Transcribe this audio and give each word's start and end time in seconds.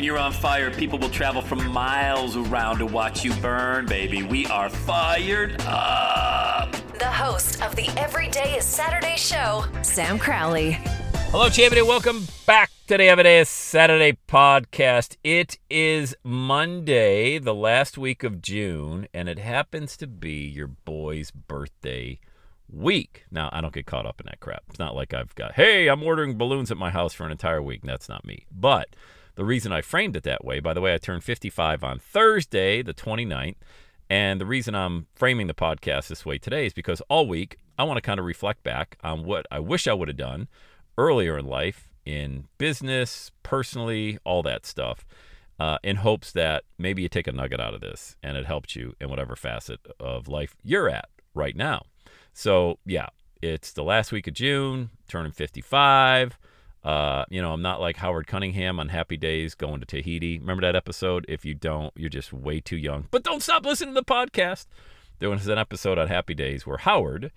When 0.00 0.06
you're 0.06 0.16
on 0.16 0.32
fire, 0.32 0.70
people 0.70 0.98
will 0.98 1.10
travel 1.10 1.42
from 1.42 1.70
miles 1.74 2.34
around 2.34 2.78
to 2.78 2.86
watch 2.86 3.22
you 3.22 3.34
burn, 3.34 3.84
baby. 3.84 4.22
We 4.22 4.46
are 4.46 4.70
fired 4.70 5.60
up. 5.66 6.72
The 6.98 7.04
host 7.04 7.60
of 7.60 7.76
the 7.76 7.86
Everyday 7.98 8.56
is 8.56 8.64
Saturday 8.64 9.16
show, 9.18 9.66
Sam 9.82 10.18
Crowley. 10.18 10.78
Hello, 11.28 11.50
champion, 11.50 11.80
and 11.80 11.88
welcome 11.88 12.26
back 12.46 12.70
to 12.86 12.96
the 12.96 13.08
Everyday 13.08 13.40
is 13.40 13.50
Saturday 13.50 14.16
podcast. 14.26 15.18
It 15.22 15.58
is 15.68 16.16
Monday, 16.24 17.38
the 17.38 17.54
last 17.54 17.98
week 17.98 18.24
of 18.24 18.40
June, 18.40 19.06
and 19.12 19.28
it 19.28 19.38
happens 19.38 19.98
to 19.98 20.06
be 20.06 20.48
your 20.48 20.68
boy's 20.68 21.30
birthday 21.30 22.20
week. 22.70 23.26
Now, 23.30 23.50
I 23.52 23.60
don't 23.60 23.74
get 23.74 23.84
caught 23.84 24.06
up 24.06 24.18
in 24.18 24.24
that 24.28 24.40
crap. 24.40 24.62
It's 24.70 24.78
not 24.78 24.94
like 24.96 25.12
I've 25.12 25.34
got, 25.34 25.56
hey, 25.56 25.88
I'm 25.88 26.02
ordering 26.02 26.38
balloons 26.38 26.70
at 26.70 26.78
my 26.78 26.88
house 26.88 27.12
for 27.12 27.26
an 27.26 27.32
entire 27.32 27.60
week. 27.60 27.82
That's 27.84 28.08
not 28.08 28.24
me. 28.24 28.46
But 28.50 28.88
the 29.34 29.44
reason 29.44 29.72
I 29.72 29.80
framed 29.80 30.16
it 30.16 30.22
that 30.24 30.44
way, 30.44 30.60
by 30.60 30.74
the 30.74 30.80
way, 30.80 30.94
I 30.94 30.98
turned 30.98 31.24
55 31.24 31.84
on 31.84 31.98
Thursday, 31.98 32.82
the 32.82 32.94
29th. 32.94 33.56
And 34.08 34.40
the 34.40 34.46
reason 34.46 34.74
I'm 34.74 35.06
framing 35.14 35.46
the 35.46 35.54
podcast 35.54 36.08
this 36.08 36.26
way 36.26 36.36
today 36.36 36.66
is 36.66 36.72
because 36.72 37.00
all 37.08 37.28
week 37.28 37.58
I 37.78 37.84
want 37.84 37.96
to 37.96 38.02
kind 38.02 38.18
of 38.18 38.26
reflect 38.26 38.64
back 38.64 38.98
on 39.04 39.24
what 39.24 39.46
I 39.50 39.60
wish 39.60 39.86
I 39.86 39.94
would 39.94 40.08
have 40.08 40.16
done 40.16 40.48
earlier 40.98 41.38
in 41.38 41.46
life, 41.46 41.88
in 42.04 42.48
business, 42.58 43.30
personally, 43.44 44.18
all 44.24 44.42
that 44.42 44.66
stuff, 44.66 45.06
uh, 45.60 45.78
in 45.84 45.96
hopes 45.96 46.32
that 46.32 46.64
maybe 46.76 47.02
you 47.02 47.08
take 47.08 47.28
a 47.28 47.32
nugget 47.32 47.60
out 47.60 47.72
of 47.72 47.80
this 47.80 48.16
and 48.22 48.36
it 48.36 48.46
helps 48.46 48.74
you 48.74 48.94
in 49.00 49.10
whatever 49.10 49.36
facet 49.36 49.78
of 50.00 50.26
life 50.26 50.56
you're 50.62 50.88
at 50.88 51.08
right 51.32 51.54
now. 51.54 51.82
So, 52.32 52.78
yeah, 52.84 53.08
it's 53.40 53.72
the 53.72 53.84
last 53.84 54.10
week 54.10 54.26
of 54.26 54.34
June, 54.34 54.90
turning 55.08 55.32
55. 55.32 56.36
Uh, 56.82 57.24
you 57.28 57.42
know, 57.42 57.52
I'm 57.52 57.62
not 57.62 57.80
like 57.80 57.96
Howard 57.96 58.26
Cunningham 58.26 58.80
on 58.80 58.88
Happy 58.88 59.16
Days 59.16 59.54
going 59.54 59.80
to 59.80 59.86
Tahiti. 59.86 60.38
Remember 60.38 60.62
that 60.62 60.76
episode? 60.76 61.26
If 61.28 61.44
you 61.44 61.54
don't, 61.54 61.92
you're 61.96 62.08
just 62.08 62.32
way 62.32 62.60
too 62.60 62.76
young. 62.76 63.08
But 63.10 63.22
don't 63.22 63.42
stop 63.42 63.64
listening 63.64 63.94
to 63.94 64.00
the 64.00 64.04
podcast. 64.04 64.66
There 65.18 65.28
was 65.28 65.46
an 65.46 65.58
episode 65.58 65.98
on 65.98 66.08
Happy 66.08 66.34
Days 66.34 66.66
where 66.66 66.78
Howard 66.78 67.32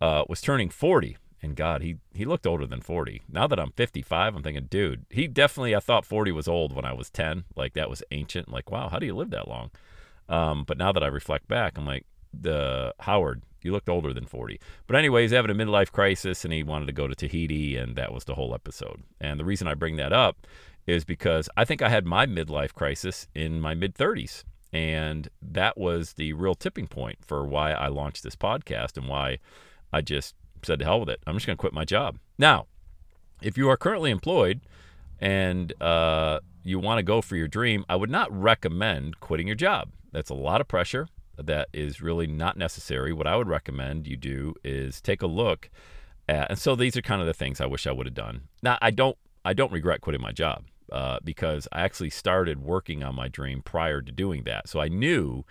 uh, 0.00 0.24
was 0.28 0.40
turning 0.40 0.70
40 0.70 1.18
and 1.42 1.54
God, 1.54 1.82
he 1.82 1.96
he 2.14 2.24
looked 2.24 2.46
older 2.46 2.66
than 2.66 2.80
40. 2.80 3.22
Now 3.28 3.46
that 3.46 3.60
I'm 3.60 3.72
55, 3.72 4.34
I'm 4.34 4.42
thinking, 4.42 4.66
dude, 4.68 5.06
he 5.10 5.26
definitely. 5.28 5.74
I 5.74 5.80
thought 5.80 6.04
40 6.04 6.32
was 6.32 6.48
old 6.48 6.74
when 6.74 6.84
I 6.84 6.92
was 6.92 7.10
10. 7.10 7.44
Like 7.54 7.74
that 7.74 7.90
was 7.90 8.02
ancient. 8.10 8.50
Like, 8.50 8.70
wow, 8.70 8.88
how 8.88 8.98
do 8.98 9.06
you 9.06 9.14
live 9.14 9.30
that 9.30 9.48
long? 9.48 9.70
Um, 10.28 10.64
but 10.66 10.78
now 10.78 10.92
that 10.92 11.04
I 11.04 11.06
reflect 11.06 11.46
back, 11.46 11.78
I'm 11.78 11.86
like, 11.86 12.04
the 12.32 12.94
Howard, 13.00 13.42
you 13.66 13.72
looked 13.72 13.88
older 13.88 14.14
than 14.14 14.24
40. 14.24 14.58
But 14.86 14.96
anyway, 14.96 15.22
he's 15.22 15.32
having 15.32 15.50
a 15.50 15.54
midlife 15.54 15.92
crisis, 15.92 16.44
and 16.44 16.54
he 16.54 16.62
wanted 16.62 16.86
to 16.86 16.92
go 16.92 17.06
to 17.06 17.14
Tahiti, 17.14 17.76
and 17.76 17.96
that 17.96 18.12
was 18.12 18.24
the 18.24 18.34
whole 18.34 18.54
episode. 18.54 19.02
And 19.20 19.38
the 19.38 19.44
reason 19.44 19.68
I 19.68 19.74
bring 19.74 19.96
that 19.96 20.12
up 20.12 20.46
is 20.86 21.04
because 21.04 21.48
I 21.56 21.64
think 21.64 21.82
I 21.82 21.88
had 21.88 22.06
my 22.06 22.26
midlife 22.26 22.72
crisis 22.72 23.28
in 23.34 23.60
my 23.60 23.74
mid 23.74 23.94
30s. 23.94 24.44
And 24.72 25.28
that 25.40 25.78
was 25.78 26.14
the 26.14 26.32
real 26.32 26.54
tipping 26.54 26.86
point 26.86 27.18
for 27.24 27.46
why 27.46 27.72
I 27.72 27.88
launched 27.88 28.22
this 28.22 28.36
podcast 28.36 28.96
and 28.96 29.08
why 29.08 29.38
I 29.92 30.00
just 30.00 30.34
said 30.62 30.80
to 30.80 30.84
hell 30.84 31.00
with 31.00 31.10
it. 31.10 31.20
I'm 31.26 31.34
just 31.34 31.46
going 31.46 31.56
to 31.56 31.60
quit 31.60 31.72
my 31.72 31.84
job. 31.84 32.18
Now, 32.38 32.66
if 33.40 33.56
you 33.56 33.68
are 33.70 33.76
currently 33.76 34.10
employed 34.10 34.60
and 35.20 35.72
uh, 35.80 36.40
you 36.62 36.78
want 36.78 36.98
to 36.98 37.02
go 37.02 37.22
for 37.22 37.36
your 37.36 37.48
dream, 37.48 37.84
I 37.88 37.96
would 37.96 38.10
not 38.10 38.30
recommend 38.30 39.20
quitting 39.20 39.46
your 39.46 39.56
job. 39.56 39.90
That's 40.12 40.30
a 40.30 40.34
lot 40.34 40.60
of 40.60 40.68
pressure. 40.68 41.08
That 41.38 41.68
is 41.72 42.00
really 42.00 42.26
not 42.26 42.56
necessary. 42.56 43.12
What 43.12 43.26
I 43.26 43.36
would 43.36 43.48
recommend 43.48 44.06
you 44.06 44.16
do 44.16 44.54
is 44.64 45.00
take 45.00 45.22
a 45.22 45.26
look 45.26 45.70
at, 46.28 46.50
and 46.50 46.58
so 46.58 46.74
these 46.74 46.96
are 46.96 47.02
kind 47.02 47.20
of 47.20 47.26
the 47.26 47.34
things 47.34 47.60
I 47.60 47.66
wish 47.66 47.86
I 47.86 47.92
would 47.92 48.06
have 48.06 48.14
done. 48.14 48.48
Now, 48.62 48.78
I 48.80 48.90
don't, 48.90 49.16
I 49.44 49.52
don't 49.52 49.72
regret 49.72 50.00
quitting 50.00 50.22
my 50.22 50.32
job 50.32 50.64
uh, 50.90 51.18
because 51.22 51.68
I 51.72 51.82
actually 51.82 52.10
started 52.10 52.62
working 52.62 53.02
on 53.02 53.14
my 53.14 53.28
dream 53.28 53.62
prior 53.62 54.00
to 54.02 54.12
doing 54.12 54.44
that. 54.44 54.68
So 54.68 54.80
I 54.80 54.88
knew, 54.88 55.44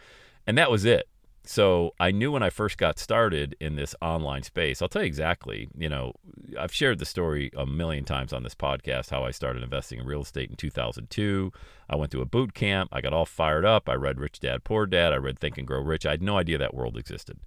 and 0.47 0.57
that 0.57 0.71
was 0.71 0.85
it 0.85 1.07
so 1.45 1.93
I 1.99 2.11
knew 2.11 2.31
when 2.31 2.43
I 2.43 2.49
first 2.49 2.77
got 2.77 2.97
started 2.97 3.55
in 3.59 3.75
this 3.75 3.95
online 4.01 4.43
space, 4.43 4.81
I'll 4.81 4.89
tell 4.89 5.03
you 5.03 5.07
exactly, 5.07 5.67
you 5.77 5.87
know, 5.87 6.13
I've 6.59 6.73
shared 6.73 6.99
the 6.99 7.05
story 7.05 7.51
a 7.55 7.65
million 7.65 8.03
times 8.03 8.33
on 8.33 8.43
this 8.43 8.55
podcast 8.55 9.11
how 9.11 9.23
I 9.23 9.31
started 9.31 9.63
investing 9.63 9.99
in 9.99 10.07
real 10.07 10.21
estate 10.21 10.49
in 10.49 10.55
2002. 10.55 11.51
I 11.89 11.95
went 11.95 12.11
to 12.13 12.21
a 12.21 12.25
boot 12.25 12.53
camp. 12.53 12.89
I 12.91 13.01
got 13.01 13.13
all 13.13 13.25
fired 13.25 13.65
up. 13.65 13.87
I 13.87 13.93
read 13.93 14.19
Rich 14.19 14.39
Dad 14.39 14.63
Poor 14.63 14.85
Dad. 14.85 15.13
I 15.13 15.17
read 15.17 15.37
Think 15.37 15.57
and 15.57 15.67
Grow 15.67 15.81
Rich. 15.81 16.05
I 16.05 16.11
had 16.11 16.23
no 16.23 16.37
idea 16.37 16.57
that 16.57 16.73
world 16.73 16.97
existed. 16.97 17.39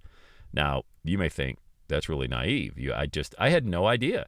Now, 0.53 0.83
you 1.03 1.17
may 1.17 1.29
think 1.29 1.59
that's 1.89 2.07
really 2.07 2.27
naive. 2.27 2.77
You, 2.77 2.93
I 2.93 3.05
just, 3.05 3.35
I 3.37 3.49
had 3.49 3.65
no 3.65 3.85
idea. 3.85 4.27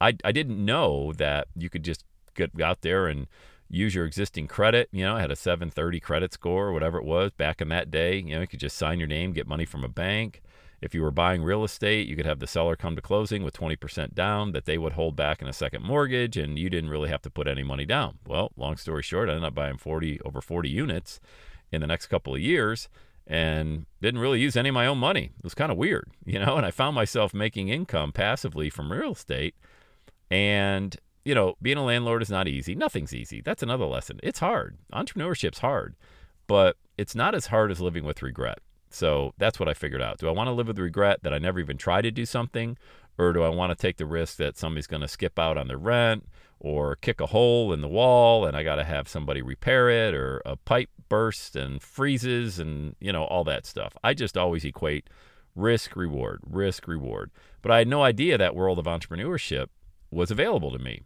I, 0.00 0.16
I 0.24 0.32
didn't 0.32 0.62
know 0.64 1.12
that 1.12 1.46
you 1.56 1.70
could 1.70 1.84
just 1.84 2.04
get 2.34 2.60
out 2.60 2.82
there 2.82 3.06
and 3.06 3.28
use 3.72 3.94
your 3.94 4.04
existing 4.04 4.46
credit. 4.46 4.88
You 4.92 5.04
know, 5.04 5.16
I 5.16 5.20
had 5.22 5.30
a 5.30 5.36
730 5.36 5.98
credit 5.98 6.32
score 6.32 6.68
or 6.68 6.72
whatever 6.72 6.98
it 6.98 7.04
was 7.04 7.32
back 7.32 7.60
in 7.60 7.68
that 7.70 7.90
day. 7.90 8.18
You 8.18 8.34
know, 8.34 8.42
you 8.42 8.46
could 8.46 8.60
just 8.60 8.76
sign 8.76 8.98
your 8.98 9.08
name, 9.08 9.32
get 9.32 9.48
money 9.48 9.64
from 9.64 9.82
a 9.82 9.88
bank. 9.88 10.42
If 10.82 10.94
you 10.94 11.02
were 11.02 11.10
buying 11.10 11.42
real 11.42 11.64
estate, 11.64 12.06
you 12.06 12.16
could 12.16 12.26
have 12.26 12.40
the 12.40 12.46
seller 12.46 12.76
come 12.76 12.96
to 12.96 13.02
closing 13.02 13.44
with 13.44 13.56
20% 13.56 14.14
down 14.14 14.52
that 14.52 14.66
they 14.66 14.76
would 14.76 14.92
hold 14.92 15.16
back 15.16 15.40
in 15.40 15.48
a 15.48 15.52
second 15.52 15.84
mortgage, 15.84 16.36
and 16.36 16.58
you 16.58 16.68
didn't 16.68 16.90
really 16.90 17.08
have 17.08 17.22
to 17.22 17.30
put 17.30 17.48
any 17.48 17.62
money 17.62 17.86
down. 17.86 18.18
Well, 18.26 18.52
long 18.56 18.76
story 18.76 19.02
short, 19.02 19.28
I 19.28 19.32
ended 19.32 19.46
up 19.46 19.54
buying 19.54 19.78
40 19.78 20.20
over 20.24 20.40
40 20.40 20.68
units 20.68 21.20
in 21.70 21.80
the 21.80 21.86
next 21.86 22.08
couple 22.08 22.34
of 22.34 22.40
years 22.40 22.88
and 23.26 23.86
didn't 24.00 24.20
really 24.20 24.40
use 24.40 24.56
any 24.56 24.68
of 24.68 24.74
my 24.74 24.86
own 24.86 24.98
money. 24.98 25.30
It 25.38 25.44
was 25.44 25.54
kind 25.54 25.70
of 25.70 25.78
weird, 25.78 26.10
you 26.26 26.38
know, 26.38 26.56
and 26.56 26.66
I 26.66 26.72
found 26.72 26.94
myself 26.94 27.32
making 27.32 27.68
income 27.68 28.12
passively 28.12 28.68
from 28.68 28.92
real 28.92 29.12
estate. 29.12 29.54
And 30.30 30.96
you 31.24 31.34
know, 31.34 31.54
being 31.62 31.78
a 31.78 31.84
landlord 31.84 32.22
is 32.22 32.30
not 32.30 32.48
easy. 32.48 32.74
Nothing's 32.74 33.14
easy. 33.14 33.40
That's 33.40 33.62
another 33.62 33.86
lesson. 33.86 34.18
It's 34.22 34.40
hard. 34.40 34.78
Entrepreneurship's 34.92 35.60
hard, 35.60 35.94
but 36.46 36.76
it's 36.98 37.14
not 37.14 37.34
as 37.34 37.46
hard 37.46 37.70
as 37.70 37.80
living 37.80 38.04
with 38.04 38.22
regret. 38.22 38.58
So 38.90 39.32
that's 39.38 39.58
what 39.58 39.68
I 39.68 39.74
figured 39.74 40.02
out. 40.02 40.18
Do 40.18 40.28
I 40.28 40.32
want 40.32 40.48
to 40.48 40.52
live 40.52 40.68
with 40.68 40.78
regret 40.78 41.22
that 41.22 41.32
I 41.32 41.38
never 41.38 41.60
even 41.60 41.78
tried 41.78 42.02
to 42.02 42.10
do 42.10 42.26
something? 42.26 42.76
Or 43.18 43.32
do 43.32 43.42
I 43.42 43.48
want 43.48 43.70
to 43.70 43.80
take 43.80 43.98
the 43.98 44.06
risk 44.06 44.36
that 44.36 44.56
somebody's 44.56 44.86
going 44.86 45.02
to 45.02 45.08
skip 45.08 45.38
out 45.38 45.58
on 45.58 45.68
their 45.68 45.78
rent 45.78 46.26
or 46.60 46.96
kick 46.96 47.20
a 47.20 47.26
hole 47.26 47.72
in 47.72 47.80
the 47.80 47.88
wall 47.88 48.46
and 48.46 48.56
I 48.56 48.62
got 48.62 48.76
to 48.76 48.84
have 48.84 49.08
somebody 49.08 49.42
repair 49.42 49.88
it 49.90 50.14
or 50.14 50.40
a 50.44 50.56
pipe 50.56 50.90
bursts 51.08 51.54
and 51.54 51.82
freezes 51.82 52.58
and, 52.58 52.96
you 53.00 53.12
know, 53.12 53.24
all 53.24 53.44
that 53.44 53.66
stuff? 53.66 53.94
I 54.02 54.14
just 54.14 54.36
always 54.36 54.64
equate 54.64 55.08
risk 55.54 55.94
reward, 55.94 56.40
risk 56.46 56.88
reward. 56.88 57.30
But 57.60 57.70
I 57.70 57.78
had 57.78 57.88
no 57.88 58.02
idea 58.02 58.38
that 58.38 58.54
world 58.54 58.78
of 58.78 58.86
entrepreneurship 58.86 59.66
was 60.10 60.30
available 60.30 60.70
to 60.70 60.78
me. 60.78 61.02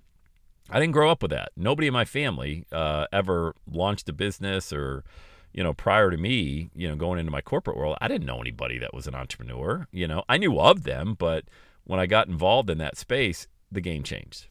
I 0.71 0.81
didn't 0.81 0.93
grow 0.93 1.11
up 1.11 1.23
with 1.23 1.31
that. 1.31 1.53
Nobody 1.57 1.87
in 1.87 1.93
my 1.93 2.05
family 2.05 2.67
uh, 2.73 3.07
ever 3.13 3.55
launched 3.71 4.09
a 4.09 4.13
business 4.13 4.73
or, 4.73 5.05
you 5.53 5.63
know, 5.63 5.73
prior 5.73 6.11
to 6.11 6.17
me, 6.17 6.71
you 6.75 6.89
know, 6.89 6.97
going 6.97 7.19
into 7.19 7.31
my 7.31 7.41
corporate 7.41 7.77
world, 7.77 7.97
I 8.01 8.09
didn't 8.09 8.27
know 8.27 8.41
anybody 8.41 8.79
that 8.79 8.93
was 8.93 9.07
an 9.07 9.15
entrepreneur. 9.15 9.87
You 9.93 10.09
know, 10.09 10.25
I 10.29 10.39
knew 10.39 10.59
of 10.59 10.83
them, 10.83 11.15
but 11.19 11.45
when 11.85 12.01
I 12.01 12.07
got 12.07 12.29
involved 12.29 12.69
in 12.69 12.79
that 12.79 12.97
space, 12.97 13.47
the 13.71 13.81
game 13.81 14.03
changed. 14.03 14.49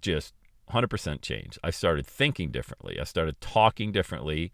Just 0.00 0.34
100% 0.70 1.22
changed. 1.22 1.58
I 1.64 1.70
started 1.70 2.06
thinking 2.06 2.50
differently. 2.50 3.00
I 3.00 3.04
started 3.04 3.40
talking 3.40 3.92
differently. 3.92 4.52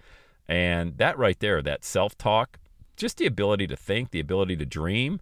And 0.48 0.96
that 0.98 1.18
right 1.18 1.38
there, 1.38 1.62
that 1.62 1.84
self 1.84 2.16
talk, 2.16 2.58
just 2.96 3.18
the 3.18 3.26
ability 3.26 3.66
to 3.68 3.76
think, 3.76 4.10
the 4.10 4.20
ability 4.20 4.56
to 4.56 4.66
dream, 4.66 5.20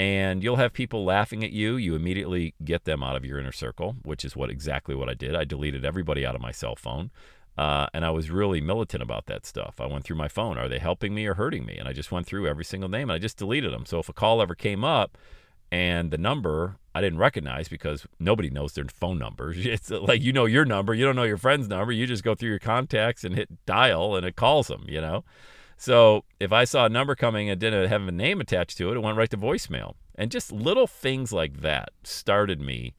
and 0.00 0.42
you'll 0.42 0.56
have 0.56 0.72
people 0.72 1.04
laughing 1.04 1.44
at 1.44 1.52
you. 1.52 1.76
You 1.76 1.94
immediately 1.94 2.54
get 2.64 2.86
them 2.86 3.02
out 3.02 3.16
of 3.16 3.24
your 3.26 3.38
inner 3.38 3.52
circle, 3.52 3.96
which 4.02 4.24
is 4.24 4.34
what 4.34 4.48
exactly 4.48 4.94
what 4.94 5.10
I 5.10 5.14
did. 5.14 5.36
I 5.36 5.44
deleted 5.44 5.84
everybody 5.84 6.24
out 6.24 6.34
of 6.34 6.40
my 6.40 6.52
cell 6.52 6.74
phone. 6.74 7.10
Uh, 7.58 7.86
and 7.92 8.02
I 8.02 8.08
was 8.08 8.30
really 8.30 8.62
militant 8.62 9.02
about 9.02 9.26
that 9.26 9.44
stuff. 9.44 9.78
I 9.78 9.84
went 9.84 10.04
through 10.04 10.16
my 10.16 10.28
phone. 10.28 10.56
Are 10.56 10.70
they 10.70 10.78
helping 10.78 11.14
me 11.14 11.26
or 11.26 11.34
hurting 11.34 11.66
me? 11.66 11.76
And 11.76 11.86
I 11.86 11.92
just 11.92 12.10
went 12.10 12.26
through 12.26 12.46
every 12.46 12.64
single 12.64 12.88
name 12.88 13.10
and 13.10 13.12
I 13.12 13.18
just 13.18 13.36
deleted 13.36 13.74
them. 13.74 13.84
So 13.84 13.98
if 13.98 14.08
a 14.08 14.14
call 14.14 14.40
ever 14.40 14.54
came 14.54 14.84
up 14.84 15.18
and 15.70 16.10
the 16.10 16.16
number 16.16 16.78
I 16.94 17.02
didn't 17.02 17.18
recognize 17.18 17.68
because 17.68 18.06
nobody 18.18 18.48
knows 18.48 18.72
their 18.72 18.86
phone 18.86 19.18
numbers. 19.18 19.58
It's 19.66 19.90
like 19.90 20.22
you 20.22 20.32
know 20.32 20.46
your 20.46 20.64
number, 20.64 20.94
you 20.94 21.04
don't 21.04 21.14
know 21.14 21.24
your 21.24 21.36
friend's 21.36 21.68
number. 21.68 21.92
You 21.92 22.06
just 22.06 22.24
go 22.24 22.34
through 22.34 22.48
your 22.48 22.58
contacts 22.58 23.22
and 23.22 23.34
hit 23.34 23.66
dial 23.66 24.16
and 24.16 24.24
it 24.24 24.34
calls 24.34 24.68
them, 24.68 24.86
you 24.88 25.02
know? 25.02 25.24
So 25.80 26.24
if 26.38 26.52
I 26.52 26.64
saw 26.64 26.84
a 26.84 26.90
number 26.90 27.14
coming 27.14 27.48
and 27.48 27.58
didn't 27.58 27.88
have 27.88 28.06
a 28.06 28.12
name 28.12 28.38
attached 28.42 28.76
to 28.76 28.90
it, 28.92 28.96
it 28.96 29.00
went 29.00 29.16
right 29.16 29.30
to 29.30 29.38
voicemail. 29.38 29.94
And 30.14 30.30
just 30.30 30.52
little 30.52 30.86
things 30.86 31.32
like 31.32 31.62
that 31.62 31.88
started 32.04 32.60
me 32.60 32.94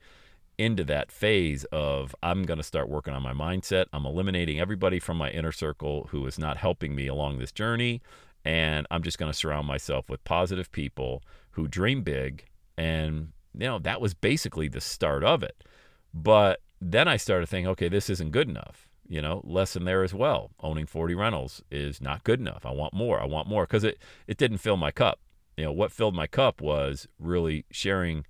into 0.58 0.82
that 0.82 1.12
phase 1.12 1.62
of 1.66 2.12
I'm 2.24 2.42
going 2.42 2.58
to 2.58 2.64
start 2.64 2.88
working 2.88 3.14
on 3.14 3.22
my 3.22 3.32
mindset. 3.32 3.84
I'm 3.92 4.04
eliminating 4.04 4.58
everybody 4.58 4.98
from 4.98 5.16
my 5.16 5.30
inner 5.30 5.52
circle 5.52 6.08
who 6.10 6.26
is 6.26 6.40
not 6.40 6.56
helping 6.56 6.96
me 6.96 7.06
along 7.06 7.38
this 7.38 7.52
journey. 7.52 8.02
And 8.44 8.84
I'm 8.90 9.04
just 9.04 9.16
going 9.16 9.30
to 9.30 9.38
surround 9.38 9.68
myself 9.68 10.10
with 10.10 10.24
positive 10.24 10.72
people 10.72 11.22
who 11.52 11.68
dream 11.68 12.02
big. 12.02 12.46
And, 12.76 13.28
you 13.56 13.68
know, 13.68 13.78
that 13.78 14.00
was 14.00 14.12
basically 14.12 14.66
the 14.66 14.80
start 14.80 15.22
of 15.22 15.44
it. 15.44 15.62
But 16.12 16.58
then 16.80 17.06
I 17.06 17.16
started 17.16 17.48
thinking, 17.48 17.68
okay, 17.68 17.88
this 17.88 18.10
isn't 18.10 18.32
good 18.32 18.48
enough. 18.48 18.88
You 19.12 19.20
know, 19.20 19.42
lesson 19.44 19.84
there 19.84 20.02
as 20.02 20.14
well. 20.14 20.52
Owning 20.60 20.86
40 20.86 21.14
rentals 21.14 21.62
is 21.70 22.00
not 22.00 22.24
good 22.24 22.40
enough. 22.40 22.64
I 22.64 22.70
want 22.70 22.94
more. 22.94 23.20
I 23.20 23.26
want 23.26 23.46
more 23.46 23.64
because 23.64 23.84
it, 23.84 23.98
it 24.26 24.38
didn't 24.38 24.56
fill 24.56 24.78
my 24.78 24.90
cup. 24.90 25.20
You 25.54 25.64
know, 25.64 25.72
what 25.72 25.92
filled 25.92 26.14
my 26.14 26.26
cup 26.26 26.62
was 26.62 27.06
really 27.18 27.66
sharing 27.70 28.24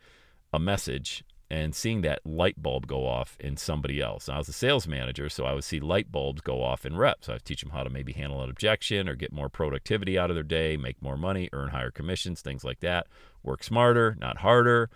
a 0.52 0.58
message 0.58 1.22
and 1.48 1.72
seeing 1.72 2.00
that 2.00 2.26
light 2.26 2.60
bulb 2.60 2.88
go 2.88 3.06
off 3.06 3.36
in 3.38 3.56
somebody 3.56 4.00
else. 4.00 4.28
I 4.28 4.38
was 4.38 4.48
a 4.48 4.52
sales 4.52 4.88
manager, 4.88 5.28
so 5.28 5.44
I 5.44 5.52
would 5.52 5.62
see 5.62 5.78
light 5.78 6.10
bulbs 6.10 6.40
go 6.40 6.64
off 6.64 6.84
in 6.84 6.96
reps. 6.96 7.26
So 7.26 7.34
I 7.34 7.36
would 7.36 7.44
teach 7.44 7.60
them 7.60 7.70
how 7.70 7.84
to 7.84 7.90
maybe 7.90 8.12
handle 8.12 8.42
an 8.42 8.50
objection 8.50 9.08
or 9.08 9.14
get 9.14 9.32
more 9.32 9.48
productivity 9.48 10.18
out 10.18 10.30
of 10.30 10.34
their 10.34 10.42
day, 10.42 10.76
make 10.76 11.00
more 11.00 11.16
money, 11.16 11.48
earn 11.52 11.68
higher 11.68 11.92
commissions, 11.92 12.40
things 12.40 12.64
like 12.64 12.80
that. 12.80 13.06
Work 13.44 13.62
smarter, 13.62 14.16
not 14.18 14.38
harder. 14.38 14.90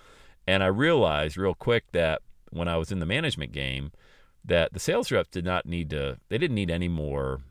And 0.49 0.65
I 0.65 0.67
realized 0.67 1.37
real 1.37 1.55
quick 1.55 1.93
that 1.93 2.23
when 2.51 2.67
I 2.67 2.77
was 2.77 2.91
in 2.91 2.99
the 2.99 3.07
management 3.07 3.53
game, 3.53 3.93
that 4.47 4.73
the 4.73 4.81
sales 4.81 5.11
reps 5.11 5.31
did 5.31 5.45
not 5.45 5.67
need 5.67 5.91
to, 5.91 6.19
they 6.29 6.39
didn't 6.39 6.55
need 6.55 6.71
any 6.71 6.89
more 6.89 7.43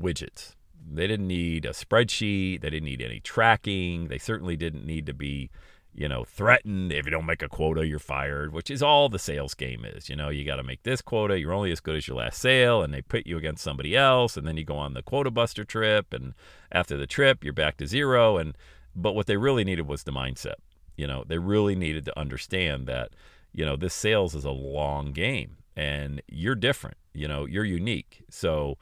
widgets. 0.00 0.54
They 0.88 1.06
didn't 1.06 1.26
need 1.26 1.64
a 1.64 1.70
spreadsheet. 1.70 2.60
They 2.60 2.70
didn't 2.70 2.84
need 2.84 3.02
any 3.02 3.20
tracking. 3.20 4.08
They 4.08 4.18
certainly 4.18 4.56
didn't 4.56 4.86
need 4.86 5.06
to 5.06 5.14
be 5.14 5.50
you 5.96 6.08
know, 6.10 6.24
threatened 6.24 6.92
if 6.92 7.06
you 7.06 7.10
don't 7.10 7.24
make 7.24 7.40
a 7.40 7.48
quota, 7.48 7.86
you're 7.86 7.98
fired, 7.98 8.52
which 8.52 8.70
is 8.70 8.82
all 8.82 9.08
the 9.08 9.18
sales 9.18 9.54
game 9.54 9.82
is. 9.82 10.10
You 10.10 10.16
know, 10.16 10.28
you 10.28 10.44
got 10.44 10.56
to 10.56 10.62
make 10.62 10.82
this 10.82 11.00
quota. 11.00 11.40
You're 11.40 11.54
only 11.54 11.72
as 11.72 11.80
good 11.80 11.96
as 11.96 12.06
your 12.06 12.18
last 12.18 12.38
sale, 12.38 12.82
and 12.82 12.92
they 12.92 13.00
put 13.00 13.26
you 13.26 13.38
against 13.38 13.64
somebody 13.64 13.96
else, 13.96 14.36
and 14.36 14.46
then 14.46 14.58
you 14.58 14.64
go 14.64 14.76
on 14.76 14.92
the 14.92 15.02
quota 15.02 15.30
buster 15.30 15.64
trip, 15.64 16.12
and 16.12 16.34
after 16.70 16.98
the 16.98 17.06
trip, 17.06 17.42
you're 17.42 17.54
back 17.54 17.78
to 17.78 17.86
zero. 17.86 18.36
And 18.36 18.58
but 18.94 19.14
what 19.14 19.26
they 19.26 19.38
really 19.38 19.64
needed 19.64 19.88
was 19.88 20.02
the 20.02 20.12
mindset. 20.12 20.56
You 20.98 21.06
know, 21.06 21.24
they 21.26 21.38
really 21.38 21.74
needed 21.74 22.04
to 22.04 22.18
understand 22.18 22.86
that, 22.88 23.12
you 23.54 23.64
know, 23.64 23.76
this 23.76 23.94
sales 23.94 24.34
is 24.34 24.44
a 24.44 24.50
long 24.50 25.12
game, 25.12 25.56
and 25.76 26.22
you're 26.28 26.54
different. 26.54 26.96
You 27.12 27.28
know, 27.28 27.44
you're 27.46 27.64
unique. 27.64 28.24
So 28.30 28.78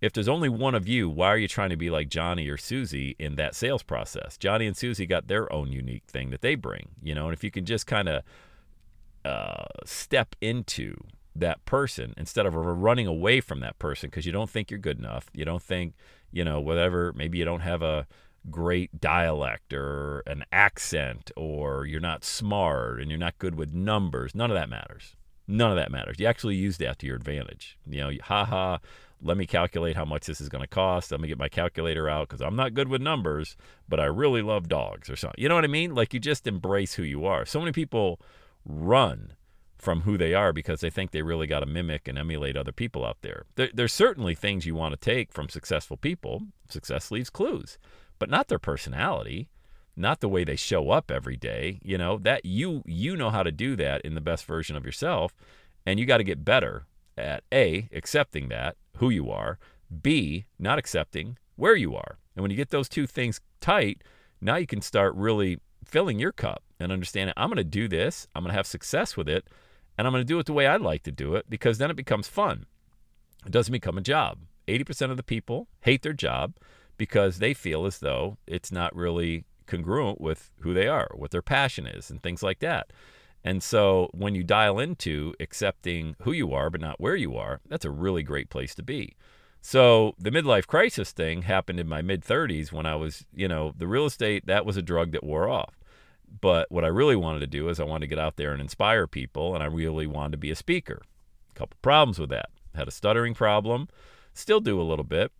if 0.00 0.12
there's 0.12 0.28
only 0.28 0.48
one 0.48 0.74
of 0.74 0.86
you, 0.86 1.08
why 1.08 1.28
are 1.28 1.36
you 1.38 1.48
trying 1.48 1.70
to 1.70 1.76
be 1.76 1.90
like 1.90 2.08
Johnny 2.08 2.48
or 2.48 2.56
Susie 2.56 3.16
in 3.18 3.34
that 3.36 3.54
sales 3.54 3.82
process? 3.82 4.38
Johnny 4.38 4.66
and 4.66 4.76
Susie 4.76 5.06
got 5.06 5.28
their 5.28 5.52
own 5.52 5.72
unique 5.72 6.04
thing 6.06 6.30
that 6.30 6.40
they 6.40 6.54
bring, 6.54 6.90
you 7.02 7.14
know, 7.14 7.26
and 7.26 7.34
if 7.34 7.42
you 7.42 7.50
can 7.50 7.64
just 7.64 7.86
kind 7.86 8.08
of 8.08 8.22
uh, 9.24 9.64
step 9.84 10.36
into 10.40 10.96
that 11.34 11.64
person 11.64 12.14
instead 12.16 12.46
of 12.46 12.54
running 12.54 13.06
away 13.06 13.40
from 13.40 13.60
that 13.60 13.78
person 13.78 14.08
because 14.08 14.26
you 14.26 14.32
don't 14.32 14.50
think 14.50 14.70
you're 14.70 14.78
good 14.78 14.98
enough, 14.98 15.30
you 15.32 15.44
don't 15.44 15.62
think, 15.62 15.94
you 16.30 16.44
know, 16.44 16.60
whatever, 16.60 17.12
maybe 17.14 17.38
you 17.38 17.44
don't 17.44 17.60
have 17.60 17.82
a 17.82 18.06
great 18.50 19.00
dialect 19.00 19.72
or 19.72 20.22
an 20.26 20.44
accent 20.52 21.30
or 21.36 21.84
you're 21.84 22.00
not 22.00 22.24
smart 22.24 23.00
and 23.00 23.10
you're 23.10 23.18
not 23.18 23.38
good 23.38 23.56
with 23.56 23.74
numbers. 23.74 24.34
None 24.34 24.50
of 24.50 24.56
that 24.56 24.68
matters. 24.68 25.16
None 25.48 25.70
of 25.70 25.76
that 25.78 25.90
matters. 25.90 26.20
You 26.20 26.26
actually 26.26 26.56
use 26.56 26.76
that 26.76 26.98
to 26.98 27.06
your 27.06 27.16
advantage. 27.16 27.78
You 27.88 28.00
know, 28.00 28.10
haha, 28.22 28.78
let 29.22 29.38
me 29.38 29.46
calculate 29.46 29.96
how 29.96 30.04
much 30.04 30.26
this 30.26 30.40
is 30.40 30.50
going 30.50 30.62
to 30.62 30.68
cost. 30.68 31.10
Let 31.10 31.20
me 31.20 31.28
get 31.28 31.38
my 31.38 31.48
calculator 31.48 32.08
out 32.08 32.28
because 32.28 32.42
I'm 32.42 32.54
not 32.54 32.74
good 32.74 32.88
with 32.88 33.00
numbers, 33.00 33.56
but 33.88 33.98
I 33.98 34.04
really 34.04 34.42
love 34.42 34.68
dogs 34.68 35.08
or 35.08 35.16
something. 35.16 35.42
You 35.42 35.48
know 35.48 35.54
what 35.54 35.64
I 35.64 35.68
mean? 35.68 35.94
Like 35.94 36.12
you 36.12 36.20
just 36.20 36.46
embrace 36.46 36.94
who 36.94 37.02
you 37.02 37.24
are. 37.24 37.46
So 37.46 37.58
many 37.60 37.72
people 37.72 38.20
run 38.64 39.32
from 39.78 40.02
who 40.02 40.18
they 40.18 40.34
are 40.34 40.52
because 40.52 40.80
they 40.80 40.90
think 40.90 41.12
they 41.12 41.22
really 41.22 41.46
got 41.46 41.60
to 41.60 41.66
mimic 41.66 42.08
and 42.08 42.18
emulate 42.18 42.56
other 42.56 42.72
people 42.72 43.04
out 43.04 43.18
there. 43.22 43.44
there. 43.54 43.70
There's 43.72 43.92
certainly 43.92 44.34
things 44.34 44.66
you 44.66 44.74
want 44.74 44.92
to 44.92 45.00
take 45.00 45.32
from 45.32 45.48
successful 45.48 45.96
people. 45.96 46.42
Success 46.68 47.10
leaves 47.10 47.30
clues, 47.30 47.78
but 48.18 48.28
not 48.28 48.48
their 48.48 48.58
personality, 48.58 49.48
not 49.98 50.20
the 50.20 50.28
way 50.28 50.44
they 50.44 50.56
show 50.56 50.90
up 50.90 51.10
every 51.10 51.36
day. 51.36 51.80
You 51.82 51.98
know 51.98 52.18
that 52.18 52.44
you 52.44 52.82
you 52.86 53.16
know 53.16 53.30
how 53.30 53.42
to 53.42 53.52
do 53.52 53.76
that 53.76 54.02
in 54.02 54.14
the 54.14 54.20
best 54.20 54.44
version 54.44 54.76
of 54.76 54.84
yourself, 54.84 55.34
and 55.84 55.98
you 55.98 56.06
got 56.06 56.18
to 56.18 56.24
get 56.24 56.44
better 56.44 56.86
at 57.16 57.42
a 57.52 57.88
accepting 57.92 58.48
that 58.48 58.76
who 58.96 59.10
you 59.10 59.30
are, 59.30 59.58
B, 60.02 60.46
not 60.58 60.78
accepting 60.78 61.36
where 61.56 61.74
you 61.74 61.94
are. 61.94 62.18
And 62.36 62.42
when 62.42 62.50
you 62.50 62.56
get 62.56 62.70
those 62.70 62.88
two 62.88 63.06
things 63.06 63.40
tight, 63.60 64.02
now 64.40 64.56
you 64.56 64.66
can 64.66 64.80
start 64.80 65.14
really 65.14 65.58
filling 65.84 66.18
your 66.18 66.32
cup 66.32 66.62
and 66.78 66.92
understanding 66.92 67.34
I'm 67.36 67.48
going 67.48 67.56
to 67.56 67.64
do 67.64 67.88
this, 67.88 68.28
I'm 68.34 68.44
going 68.44 68.52
to 68.52 68.56
have 68.56 68.66
success 68.66 69.16
with 69.16 69.28
it, 69.28 69.48
and 69.96 70.06
I'm 70.06 70.12
going 70.12 70.22
to 70.22 70.26
do 70.28 70.38
it 70.38 70.46
the 70.46 70.52
way 70.52 70.66
I 70.66 70.76
like 70.76 71.02
to 71.04 71.12
do 71.12 71.34
it 71.34 71.46
because 71.48 71.78
then 71.78 71.90
it 71.90 71.96
becomes 71.96 72.28
fun. 72.28 72.66
It 73.44 73.52
doesn't 73.52 73.72
become 73.72 73.98
a 73.98 74.02
job. 74.02 74.38
80% 74.68 75.10
of 75.10 75.16
the 75.16 75.22
people 75.22 75.66
hate 75.80 76.02
their 76.02 76.12
job 76.12 76.54
because 76.96 77.38
they 77.38 77.54
feel 77.54 77.86
as 77.86 77.98
though 77.98 78.36
it's 78.46 78.70
not 78.70 78.94
really 78.94 79.44
congruent 79.68 80.20
with 80.20 80.50
who 80.60 80.74
they 80.74 80.88
are, 80.88 81.10
what 81.14 81.30
their 81.30 81.42
passion 81.42 81.86
is, 81.86 82.10
and 82.10 82.22
things 82.22 82.42
like 82.42 82.58
that. 82.58 82.92
And 83.44 83.62
so 83.62 84.10
when 84.12 84.34
you 84.34 84.42
dial 84.42 84.78
into 84.78 85.34
accepting 85.38 86.16
who 86.22 86.32
you 86.32 86.52
are, 86.52 86.70
but 86.70 86.80
not 86.80 87.00
where 87.00 87.14
you 87.14 87.36
are, 87.36 87.60
that's 87.68 87.84
a 87.84 87.90
really 87.90 88.22
great 88.22 88.50
place 88.50 88.74
to 88.74 88.82
be. 88.82 89.16
So 89.60 90.14
the 90.18 90.30
midlife 90.30 90.66
crisis 90.66 91.12
thing 91.12 91.42
happened 91.42 91.80
in 91.80 91.88
my 91.88 92.02
mid 92.02 92.24
30s 92.24 92.72
when 92.72 92.86
I 92.86 92.96
was, 92.96 93.26
you 93.34 93.48
know, 93.48 93.72
the 93.76 93.86
real 93.86 94.06
estate, 94.06 94.46
that 94.46 94.66
was 94.66 94.76
a 94.76 94.82
drug 94.82 95.12
that 95.12 95.24
wore 95.24 95.48
off. 95.48 95.78
But 96.40 96.70
what 96.70 96.84
I 96.84 96.88
really 96.88 97.16
wanted 97.16 97.40
to 97.40 97.46
do 97.46 97.68
is 97.68 97.80
I 97.80 97.84
wanted 97.84 98.06
to 98.06 98.14
get 98.14 98.18
out 98.18 98.36
there 98.36 98.52
and 98.52 98.60
inspire 98.60 99.06
people, 99.06 99.54
and 99.54 99.62
I 99.62 99.66
really 99.66 100.06
wanted 100.06 100.32
to 100.32 100.38
be 100.38 100.50
a 100.50 100.56
speaker. 100.56 101.02
A 101.50 101.54
couple 101.54 101.78
problems 101.80 102.18
with 102.18 102.30
that. 102.30 102.50
I 102.74 102.78
had 102.78 102.88
a 102.88 102.92
stuttering 102.92 103.34
problem, 103.34 103.88
still 104.34 104.60
do 104.60 104.80
a 104.80 104.84
little 104.84 105.04
bit, 105.04 105.32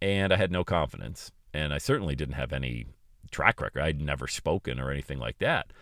and 0.00 0.32
I 0.32 0.36
had 0.36 0.50
no 0.50 0.64
confidence. 0.64 1.30
And 1.52 1.74
I 1.74 1.78
certainly 1.78 2.14
didn't 2.14 2.34
have 2.34 2.52
any 2.52 2.86
track 3.30 3.60
record. 3.60 3.82
I'd 3.82 4.00
never 4.00 4.26
spoken 4.26 4.80
or 4.80 4.90
anything 4.90 5.18
like 5.18 5.38
that 5.38 5.72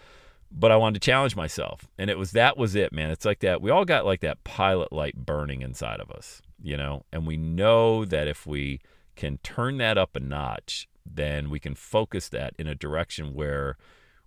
but 0.50 0.72
I 0.72 0.76
wanted 0.76 1.00
to 1.00 1.06
challenge 1.06 1.36
myself. 1.36 1.88
And 1.98 2.10
it 2.10 2.18
was 2.18 2.32
that 2.32 2.56
was 2.56 2.74
it, 2.74 2.92
man. 2.92 3.10
It's 3.10 3.24
like 3.24 3.40
that. 3.40 3.60
We 3.60 3.70
all 3.70 3.84
got 3.84 4.06
like 4.06 4.20
that 4.20 4.44
pilot 4.44 4.92
light 4.92 5.16
burning 5.16 5.62
inside 5.62 6.00
of 6.00 6.10
us, 6.10 6.42
you 6.62 6.76
know, 6.76 7.04
and 7.12 7.26
we 7.26 7.36
know 7.36 8.04
that 8.04 8.28
if 8.28 8.46
we 8.46 8.80
can 9.16 9.38
turn 9.38 9.78
that 9.78 9.98
up 9.98 10.16
a 10.16 10.20
notch, 10.20 10.88
then 11.04 11.50
we 11.50 11.58
can 11.58 11.74
focus 11.74 12.28
that 12.30 12.54
in 12.58 12.66
a 12.66 12.74
direction 12.74 13.34
where 13.34 13.76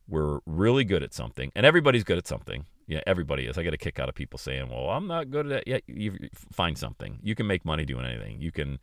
we're 0.08 0.40
really 0.46 0.84
good 0.84 1.04
at 1.04 1.14
something. 1.14 1.52
And 1.56 1.66
everybody's 1.66 2.04
good 2.04 2.18
at 2.18 2.28
something. 2.28 2.66
Yeah, 2.88 3.02
everybody 3.08 3.46
is. 3.46 3.58
I 3.58 3.64
get 3.64 3.74
a 3.74 3.78
kick 3.78 4.00
out 4.00 4.10
of 4.10 4.16
people 4.16 4.38
saying, 4.38 4.70
"Well, 4.70 4.90
I'm 4.90 5.08
not 5.08 5.32
good 5.32 5.46
at 5.46 5.62
it." 5.62 5.68
yet." 5.68 5.84
you 5.88 6.18
find 6.52 6.78
something. 6.78 7.20
You 7.24 7.36
can 7.36 7.48
make 7.48 7.64
money 7.64 7.86
doing 7.86 8.06
anything. 8.06 8.42
You 8.42 8.52
can 8.52 8.80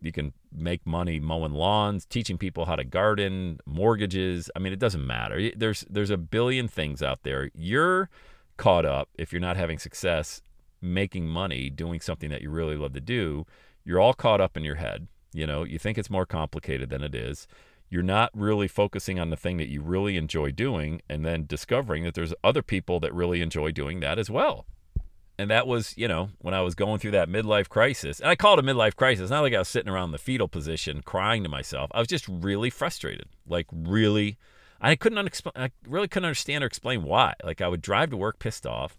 you 0.00 0.12
can 0.12 0.32
make 0.52 0.86
money 0.86 1.20
mowing 1.20 1.52
lawns, 1.52 2.04
teaching 2.04 2.38
people 2.38 2.64
how 2.64 2.76
to 2.76 2.84
garden, 2.84 3.58
mortgages. 3.66 4.50
I 4.54 4.58
mean, 4.58 4.72
it 4.72 4.78
doesn't 4.78 5.06
matter. 5.06 5.50
There's 5.56 5.84
there's 5.88 6.10
a 6.10 6.16
billion 6.16 6.68
things 6.68 7.02
out 7.02 7.22
there. 7.22 7.50
You're 7.54 8.10
caught 8.56 8.84
up 8.84 9.08
if 9.14 9.32
you're 9.32 9.40
not 9.40 9.56
having 9.56 9.78
success 9.78 10.42
making 10.80 11.26
money 11.26 11.70
doing 11.70 12.00
something 12.00 12.30
that 12.30 12.42
you 12.42 12.50
really 12.50 12.76
love 12.76 12.92
to 12.94 13.00
do. 13.00 13.46
You're 13.84 14.00
all 14.00 14.14
caught 14.14 14.40
up 14.40 14.56
in 14.56 14.64
your 14.64 14.76
head. 14.76 15.08
You 15.32 15.46
know, 15.46 15.64
you 15.64 15.78
think 15.78 15.98
it's 15.98 16.10
more 16.10 16.26
complicated 16.26 16.90
than 16.90 17.02
it 17.02 17.14
is. 17.14 17.46
You're 17.88 18.02
not 18.02 18.30
really 18.34 18.68
focusing 18.68 19.20
on 19.20 19.30
the 19.30 19.36
thing 19.36 19.58
that 19.58 19.68
you 19.68 19.80
really 19.80 20.16
enjoy 20.16 20.50
doing 20.50 21.02
and 21.08 21.24
then 21.24 21.46
discovering 21.46 22.04
that 22.04 22.14
there's 22.14 22.34
other 22.42 22.62
people 22.62 23.00
that 23.00 23.14
really 23.14 23.42
enjoy 23.42 23.70
doing 23.70 24.00
that 24.00 24.18
as 24.18 24.28
well. 24.28 24.66
And 25.38 25.50
that 25.50 25.66
was, 25.66 25.96
you 25.98 26.08
know, 26.08 26.30
when 26.38 26.54
I 26.54 26.62
was 26.62 26.74
going 26.74 26.98
through 26.98 27.10
that 27.10 27.28
midlife 27.28 27.68
crisis. 27.68 28.20
And 28.20 28.30
I 28.30 28.36
called 28.36 28.58
it 28.58 28.64
a 28.64 28.68
midlife 28.68 28.96
crisis. 28.96 29.30
Not 29.30 29.42
like 29.42 29.54
I 29.54 29.58
was 29.58 29.68
sitting 29.68 29.92
around 29.92 30.08
in 30.08 30.12
the 30.12 30.18
fetal 30.18 30.48
position 30.48 31.02
crying 31.02 31.42
to 31.42 31.48
myself. 31.48 31.90
I 31.94 31.98
was 31.98 32.08
just 32.08 32.26
really 32.26 32.70
frustrated. 32.70 33.28
Like 33.46 33.66
really 33.70 34.38
I 34.80 34.96
couldn't 34.96 35.18
unexplain 35.18 35.52
I 35.56 35.70
really 35.86 36.08
couldn't 36.08 36.26
understand 36.26 36.64
or 36.64 36.66
explain 36.66 37.02
why. 37.02 37.34
Like 37.44 37.60
I 37.60 37.68
would 37.68 37.82
drive 37.82 38.10
to 38.10 38.16
work 38.16 38.38
pissed 38.38 38.66
off. 38.66 38.98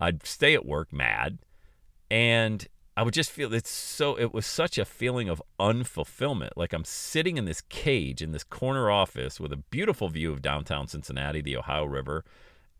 I'd 0.00 0.26
stay 0.26 0.54
at 0.54 0.66
work 0.66 0.92
mad. 0.92 1.38
And 2.10 2.66
I 2.96 3.02
would 3.02 3.14
just 3.14 3.30
feel 3.30 3.52
it's 3.52 3.70
so 3.70 4.16
it 4.18 4.32
was 4.32 4.46
such 4.46 4.78
a 4.78 4.84
feeling 4.84 5.28
of 5.28 5.42
unfulfillment. 5.58 6.50
Like 6.56 6.72
I'm 6.72 6.84
sitting 6.84 7.36
in 7.36 7.44
this 7.44 7.62
cage 7.62 8.22
in 8.22 8.30
this 8.30 8.44
corner 8.44 8.90
office 8.90 9.40
with 9.40 9.52
a 9.52 9.56
beautiful 9.56 10.08
view 10.08 10.32
of 10.32 10.42
downtown 10.42 10.86
Cincinnati, 10.86 11.40
the 11.40 11.56
Ohio 11.56 11.84
River 11.84 12.24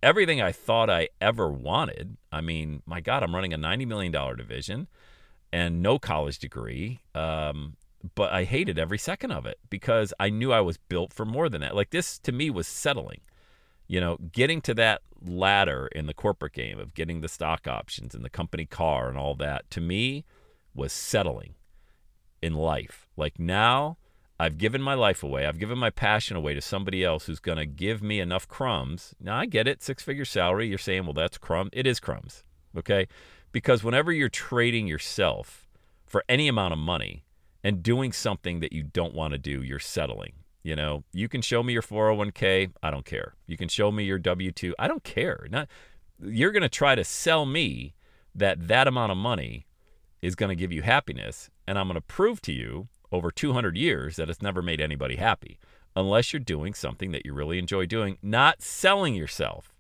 everything 0.05 0.41
I 0.41 0.53
thought 0.53 0.91
I 0.91 1.09
ever 1.21 1.49
wanted. 1.49 2.17
I 2.31 2.43
mean, 2.43 2.83
my 2.87 3.01
God, 3.01 3.23
I'm 3.23 3.35
running 3.35 3.55
a 3.55 3.59
$90 3.59 3.87
million 3.87 4.13
division 4.37 4.87
and 5.53 5.83
no 5.83 5.99
college 5.99 6.39
degree. 6.39 7.01
Um, 7.15 7.77
but 8.15 8.31
I 8.31 8.45
hated 8.45 8.79
every 8.79 8.99
second 8.99 9.31
of 9.31 9.47
it 9.47 9.59
because 9.71 10.13
I 10.21 10.29
knew 10.29 10.53
I 10.53 10.61
was 10.61 10.77
built 10.77 11.15
for 11.15 11.25
more 11.25 11.49
than 11.49 11.63
that. 11.63 11.75
Like 11.75 11.91
this 11.91 12.19
to 12.21 12.33
me 12.33 12.51
was 12.51 12.67
settling. 12.67 13.23
You 13.87 14.01
know, 14.01 14.19
getting 14.33 14.61
to 14.63 14.75
that 14.75 15.03
ladder 15.23 15.89
in 15.89 16.07
the 16.07 16.15
corporate 16.15 16.53
game 16.53 16.79
of 16.79 16.95
getting 16.95 17.21
the 17.21 17.29
stock 17.29 17.67
options 17.67 18.15
and 18.15 18.25
the 18.25 18.31
company 18.31 18.67
car 18.67 19.09
and 19.09 19.17
all 19.17 19.35
that 19.37 19.71
to 19.71 19.81
me 19.81 20.25
was 20.75 20.93
settling 20.93 21.55
in 22.43 22.55
life. 22.55 23.09
Like 23.17 23.39
now 23.39 23.97
I've 24.39 24.59
given 24.59 24.83
my 24.83 24.95
life 24.95 25.23
away. 25.23 25.47
I've 25.47 25.59
given 25.59 25.79
my 25.79 25.91
passion 25.91 26.37
away 26.37 26.55
to 26.55 26.61
somebody 26.61 27.05
else 27.05 27.27
who's 27.27 27.39
going 27.39 27.59
to 27.59 27.67
give 27.67 28.03
me 28.03 28.19
enough 28.19 28.49
crumbs. 28.49 29.15
Now, 29.21 29.37
I 29.37 29.47
get 29.47 29.69
it, 29.69 29.83
six 29.83 30.03
figure 30.03 30.25
salary. 30.25 30.67
You're 30.67 30.79
saying, 30.79 31.05
well, 31.05 31.13
that's 31.13 31.39
crumbs. 31.39 31.71
It 31.73 31.87
is 31.87 32.01
crumbs. 32.01 32.43
Okay. 32.77 33.07
Because 33.53 33.85
whenever 33.85 34.11
you're 34.11 34.29
trading 34.29 34.89
yourself 34.89 35.69
for 36.05 36.25
any 36.29 36.49
amount 36.49 36.73
of 36.73 36.79
money 36.79 37.25
and 37.63 37.83
doing 37.83 38.13
something 38.13 38.59
that 38.61 38.73
you 38.73 38.83
don't 38.83 39.15
want 39.15 39.33
to 39.33 39.39
do, 39.39 39.63
you're 39.63 39.79
settling. 39.79 40.33
You 40.65 40.75
know, 40.75 41.05
you 41.13 41.29
can 41.29 41.41
show 41.43 41.63
me 41.63 41.73
your 41.73 41.83
401k. 41.83 42.73
I 42.83 42.91
don't 42.91 43.05
care. 43.05 43.35
You 43.47 43.57
can 43.57 43.69
show 43.69 43.93
me 43.93 44.05
your 44.05 44.19
W 44.19 44.51
2. 44.51 44.75
I 44.79 44.89
don't 44.89 45.05
care. 45.05 45.47
Not, 45.51 45.69
you're 46.21 46.51
going 46.51 46.63
to 46.63 46.69
try 46.69 46.95
to 46.97 47.05
sell 47.05 47.47
me 47.47 47.95
that 48.35 48.67
that 48.67 48.89
amount 48.89 49.13
of 49.13 49.19
money 49.19 49.67
is 50.23 50.35
going 50.35 50.49
to 50.49 50.57
give 50.57 50.73
you 50.73 50.83
happiness. 50.83 51.51
And 51.69 51.79
I'm 51.79 51.87
going 51.87 51.95
to 51.95 52.01
prove 52.01 52.41
to 52.43 52.53
you 52.53 52.89
over 53.13 53.31
200 53.31 53.77
years 53.77 54.17
that 54.17 54.29
it's 54.29 54.43
never 54.43 54.63
made 54.63 54.81
anybody 54.81 55.17
happy 55.17 55.59
unless 55.97 56.33
you're 56.33 56.41
doing 56.41 56.75
something 56.75 57.13
that 57.13 57.25
you 57.25 57.33
really 57.33 57.59
enjoy 57.59 57.87
doing, 57.87 58.19
not 58.23 58.63
selling 58.63 59.15
yourself 59.15 59.75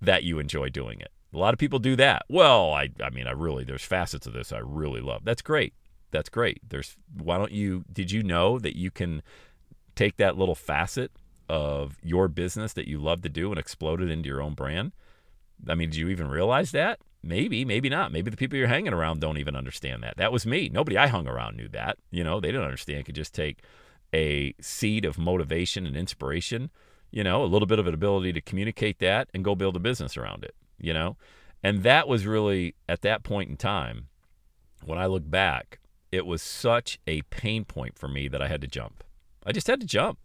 that 0.00 0.24
you 0.24 0.38
enjoy 0.38 0.68
doing 0.68 1.00
it. 1.00 1.10
A 1.32 1.38
lot 1.38 1.54
of 1.54 1.58
people 1.58 1.78
do 1.78 1.96
that. 1.96 2.22
Well, 2.28 2.72
I, 2.72 2.90
I 3.02 3.10
mean, 3.10 3.26
I 3.26 3.32
really, 3.32 3.64
there's 3.64 3.84
facets 3.84 4.26
of 4.26 4.32
this 4.32 4.52
I 4.52 4.60
really 4.62 5.00
love. 5.00 5.22
That's 5.24 5.42
great. 5.42 5.74
That's 6.10 6.28
great. 6.28 6.60
There's, 6.66 6.96
why 7.16 7.36
don't 7.36 7.52
you, 7.52 7.84
did 7.92 8.10
you 8.10 8.22
know 8.22 8.58
that 8.58 8.76
you 8.76 8.90
can 8.90 9.22
take 9.94 10.16
that 10.16 10.38
little 10.38 10.54
facet 10.54 11.12
of 11.48 11.98
your 12.02 12.28
business 12.28 12.72
that 12.74 12.88
you 12.88 12.98
love 12.98 13.22
to 13.22 13.28
do 13.28 13.50
and 13.50 13.58
explode 13.58 14.00
it 14.00 14.10
into 14.10 14.28
your 14.28 14.40
own 14.40 14.54
brand? 14.54 14.92
I 15.68 15.74
mean, 15.74 15.90
do 15.90 15.98
you 15.98 16.08
even 16.08 16.28
realize 16.28 16.70
that? 16.72 17.00
Maybe, 17.28 17.62
maybe 17.62 17.90
not. 17.90 18.10
Maybe 18.10 18.30
the 18.30 18.38
people 18.38 18.56
you're 18.56 18.68
hanging 18.68 18.94
around 18.94 19.20
don't 19.20 19.36
even 19.36 19.54
understand 19.54 20.02
that. 20.02 20.16
That 20.16 20.32
was 20.32 20.46
me. 20.46 20.70
Nobody 20.72 20.96
I 20.96 21.08
hung 21.08 21.28
around 21.28 21.58
knew 21.58 21.68
that. 21.68 21.98
You 22.10 22.24
know, 22.24 22.40
they 22.40 22.48
didn't 22.48 22.64
understand. 22.64 23.04
Could 23.04 23.16
just 23.16 23.34
take 23.34 23.60
a 24.14 24.54
seed 24.62 25.04
of 25.04 25.18
motivation 25.18 25.84
and 25.84 25.94
inspiration, 25.94 26.70
you 27.10 27.22
know, 27.22 27.44
a 27.44 27.44
little 27.44 27.66
bit 27.66 27.78
of 27.78 27.86
an 27.86 27.92
ability 27.92 28.32
to 28.32 28.40
communicate 28.40 28.98
that 29.00 29.28
and 29.34 29.44
go 29.44 29.54
build 29.54 29.76
a 29.76 29.80
business 29.80 30.16
around 30.16 30.42
it, 30.42 30.54
you 30.78 30.94
know? 30.94 31.18
And 31.62 31.82
that 31.82 32.08
was 32.08 32.26
really 32.26 32.74
at 32.88 33.02
that 33.02 33.24
point 33.24 33.50
in 33.50 33.58
time, 33.58 34.08
when 34.82 34.98
I 34.98 35.04
look 35.04 35.28
back, 35.28 35.80
it 36.10 36.24
was 36.24 36.40
such 36.40 36.98
a 37.06 37.20
pain 37.22 37.66
point 37.66 37.98
for 37.98 38.08
me 38.08 38.28
that 38.28 38.40
I 38.40 38.48
had 38.48 38.62
to 38.62 38.66
jump. 38.66 39.04
I 39.44 39.52
just 39.52 39.66
had 39.66 39.80
to 39.80 39.86
jump. 39.86 40.18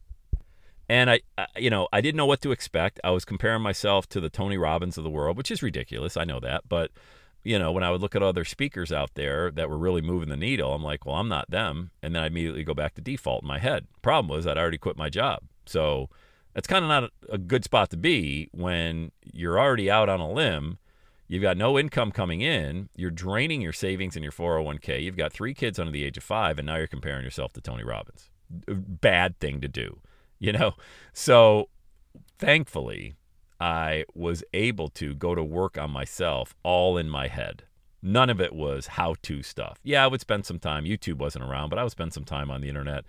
And 0.93 1.09
I, 1.09 1.21
I, 1.39 1.47
you 1.57 1.71
know, 1.71 1.87
I 1.91 2.01
didn't 2.01 2.17
know 2.17 2.27
what 2.27 2.41
to 2.41 2.51
expect. 2.51 2.99
I 3.03 3.09
was 3.09 3.25
comparing 3.25 3.63
myself 3.63 4.07
to 4.09 4.19
the 4.19 4.29
Tony 4.29 4.59
Robbins 4.59 4.95
of 4.95 5.03
the 5.03 5.09
world, 5.09 5.37
which 5.37 5.49
is 5.49 5.63
ridiculous. 5.63 6.15
I 6.15 6.23
know 6.23 6.39
that. 6.41 6.69
But, 6.69 6.91
you 7.43 7.57
know, 7.57 7.71
when 7.71 7.83
I 7.83 7.89
would 7.89 7.99
look 7.99 8.15
at 8.15 8.21
other 8.21 8.45
speakers 8.45 8.91
out 8.91 9.15
there 9.15 9.49
that 9.49 9.71
were 9.71 9.77
really 9.79 10.03
moving 10.03 10.29
the 10.29 10.37
needle, 10.37 10.71
I'm 10.71 10.83
like, 10.83 11.03
well, 11.03 11.15
I'm 11.15 11.27
not 11.27 11.49
them. 11.49 11.89
And 12.03 12.13
then 12.13 12.21
I 12.21 12.27
immediately 12.27 12.63
go 12.63 12.75
back 12.75 12.93
to 12.93 13.01
default 13.01 13.41
in 13.41 13.47
my 13.47 13.57
head. 13.57 13.87
Problem 14.03 14.27
was, 14.27 14.45
I'd 14.45 14.55
already 14.55 14.77
quit 14.77 14.95
my 14.95 15.09
job. 15.09 15.41
So 15.65 16.11
that's 16.53 16.67
kind 16.67 16.85
of 16.85 16.89
not 16.89 17.09
a, 17.27 17.39
good 17.39 17.63
spot 17.63 17.89
to 17.89 17.97
be 17.97 18.49
when 18.51 19.11
you're 19.23 19.59
already 19.59 19.89
out 19.89 20.09
on 20.09 20.19
a 20.19 20.31
limb. 20.31 20.77
You've 21.27 21.41
got 21.41 21.57
no 21.57 21.79
income 21.79 22.11
coming 22.11 22.41
in. 22.41 22.89
You're 22.95 23.09
draining 23.09 23.61
your 23.61 23.73
savings 23.73 24.15
in 24.15 24.21
your 24.21 24.31
401k. 24.31 25.01
You've 25.01 25.17
got 25.17 25.33
three 25.33 25.55
kids 25.55 25.79
under 25.79 25.91
the 25.91 26.03
age 26.03 26.17
of 26.17 26.23
five, 26.23 26.59
and 26.59 26.67
now 26.67 26.75
you're 26.75 26.85
comparing 26.85 27.23
yourself 27.23 27.51
to 27.53 27.61
Tony 27.61 27.83
Robbins. 27.83 28.29
Bad 28.67 29.39
thing 29.39 29.59
to 29.59 29.67
do 29.67 29.97
you 30.43 30.51
know? 30.51 30.73
So 31.13 31.69
thankfully, 32.37 33.15
I 33.61 34.03
was 34.13 34.43
able 34.53 34.89
to 34.89 35.15
go 35.15 35.33
to 35.33 35.43
work 35.43 35.77
on 35.77 35.89
myself 35.89 36.53
all 36.63 36.97
in 36.97 37.09
my 37.09 37.29
head. 37.29 37.63
None 38.01 38.29
of 38.29 38.41
it 38.41 38.53
was 38.53 38.87
how 38.87 39.15
to 39.21 39.41
stuff. 39.41 39.79
Yeah, 39.83 40.03
I 40.03 40.07
would 40.07 40.19
spend 40.19 40.45
some 40.45 40.59
time. 40.59 40.83
YouTube 40.83 41.17
wasn't 41.17 41.45
around, 41.45 41.69
but 41.69 41.79
I 41.79 41.83
would 41.83 41.93
spend 41.93 42.11
some 42.11 42.25
time 42.25 42.51
on 42.51 42.59
the 42.59 42.67
internet, 42.67 43.05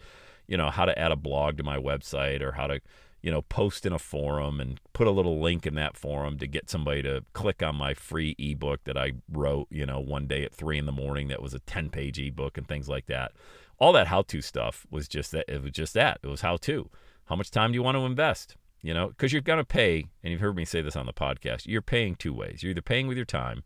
you 0.47 0.57
know, 0.57 0.71
how 0.71 0.85
to 0.85 0.97
add 0.97 1.11
a 1.11 1.17
blog 1.17 1.57
to 1.57 1.65
my 1.65 1.77
website 1.77 2.41
or 2.41 2.53
how 2.53 2.69
to, 2.69 2.81
you 3.21 3.33
know, 3.33 3.43
post 3.43 3.85
in 3.85 3.93
a 3.93 3.99
forum 3.99 4.61
and 4.61 4.81
put 4.93 5.09
a 5.09 5.11
little 5.11 5.41
link 5.41 5.67
in 5.67 5.75
that 5.75 5.97
forum 5.97 6.39
to 6.39 6.47
get 6.47 6.71
somebody 6.71 7.03
to 7.03 7.25
click 7.33 7.65
on 7.65 7.75
my 7.75 7.95
free 7.95 8.37
ebook 8.39 8.85
that 8.85 8.97
I 8.97 9.15
wrote, 9.29 9.67
you 9.71 9.87
know, 9.87 9.99
one 9.99 10.29
day 10.29 10.45
at 10.45 10.55
three 10.55 10.79
in 10.79 10.87
the 10.87 10.93
morning 10.93 11.27
that 11.29 11.43
was 11.43 11.53
a 11.53 11.59
10 11.59 11.91
page 11.91 12.21
ebook 12.21 12.57
and 12.57 12.69
things 12.69 12.89
like 12.89 13.07
that. 13.07 13.33
All 13.81 13.93
that 13.95 14.07
how 14.07 14.23
to 14.23 14.41
stuff 14.41 14.87
was 14.89 15.09
just 15.09 15.33
that. 15.33 15.47
It 15.49 15.61
was 15.61 15.73
just 15.73 15.95
that. 15.95 16.21
It 16.23 16.29
was 16.29 16.43
how 16.43 16.59
to. 16.59 16.89
How 17.27 17.37
much 17.37 17.51
time 17.51 17.73
do 17.73 17.77
you 17.77 17.83
want 17.83 17.97
to 17.97 18.05
invest? 18.05 18.57
You 18.83 18.93
know, 18.93 19.09
because 19.09 19.33
you're 19.33 19.43
going 19.43 19.59
to 19.59 19.65
pay, 19.65 20.07
and 20.23 20.31
you've 20.31 20.43
heard 20.43 20.57
me 20.57 20.65
say 20.65 20.83
this 20.83 20.97
on 20.97 21.07
the 21.07 21.13
podcast, 21.13 21.67
you're 21.67 21.81
paying 21.81 22.17
two 22.17 22.35
ways. 22.35 22.63
You're 22.63 22.71
either 22.71 22.83
paying 22.83 23.07
with 23.07 23.17
your 23.17 23.25
time, 23.25 23.63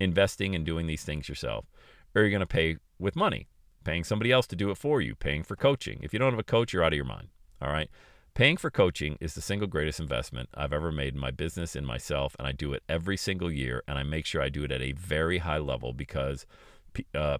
investing 0.00 0.54
and 0.54 0.66
doing 0.66 0.86
these 0.86 1.04
things 1.04 1.28
yourself, 1.28 1.66
or 2.14 2.22
you're 2.22 2.30
going 2.30 2.40
to 2.40 2.46
pay 2.46 2.76
with 2.98 3.14
money, 3.14 3.46
paying 3.84 4.02
somebody 4.02 4.32
else 4.32 4.48
to 4.48 4.56
do 4.56 4.70
it 4.70 4.76
for 4.76 5.00
you, 5.00 5.14
paying 5.14 5.44
for 5.44 5.54
coaching. 5.54 6.00
If 6.02 6.12
you 6.12 6.18
don't 6.18 6.32
have 6.32 6.40
a 6.40 6.44
coach, 6.44 6.72
you're 6.72 6.82
out 6.82 6.92
of 6.92 6.96
your 6.96 7.04
mind. 7.04 7.28
All 7.62 7.70
right. 7.70 7.88
Paying 8.34 8.56
for 8.56 8.70
coaching 8.70 9.16
is 9.20 9.34
the 9.34 9.40
single 9.40 9.66
greatest 9.66 9.98
investment 9.98 10.48
I've 10.54 10.72
ever 10.72 10.92
made 10.92 11.14
in 11.14 11.20
my 11.20 11.30
business, 11.30 11.74
in 11.74 11.84
myself, 11.84 12.36
and 12.38 12.46
I 12.46 12.52
do 12.52 12.72
it 12.72 12.82
every 12.88 13.16
single 13.16 13.50
year. 13.50 13.82
And 13.88 13.98
I 13.98 14.02
make 14.02 14.26
sure 14.26 14.42
I 14.42 14.48
do 14.48 14.64
it 14.64 14.72
at 14.72 14.82
a 14.82 14.92
very 14.92 15.38
high 15.38 15.58
level 15.58 15.92
because 15.92 16.46
uh, 17.14 17.38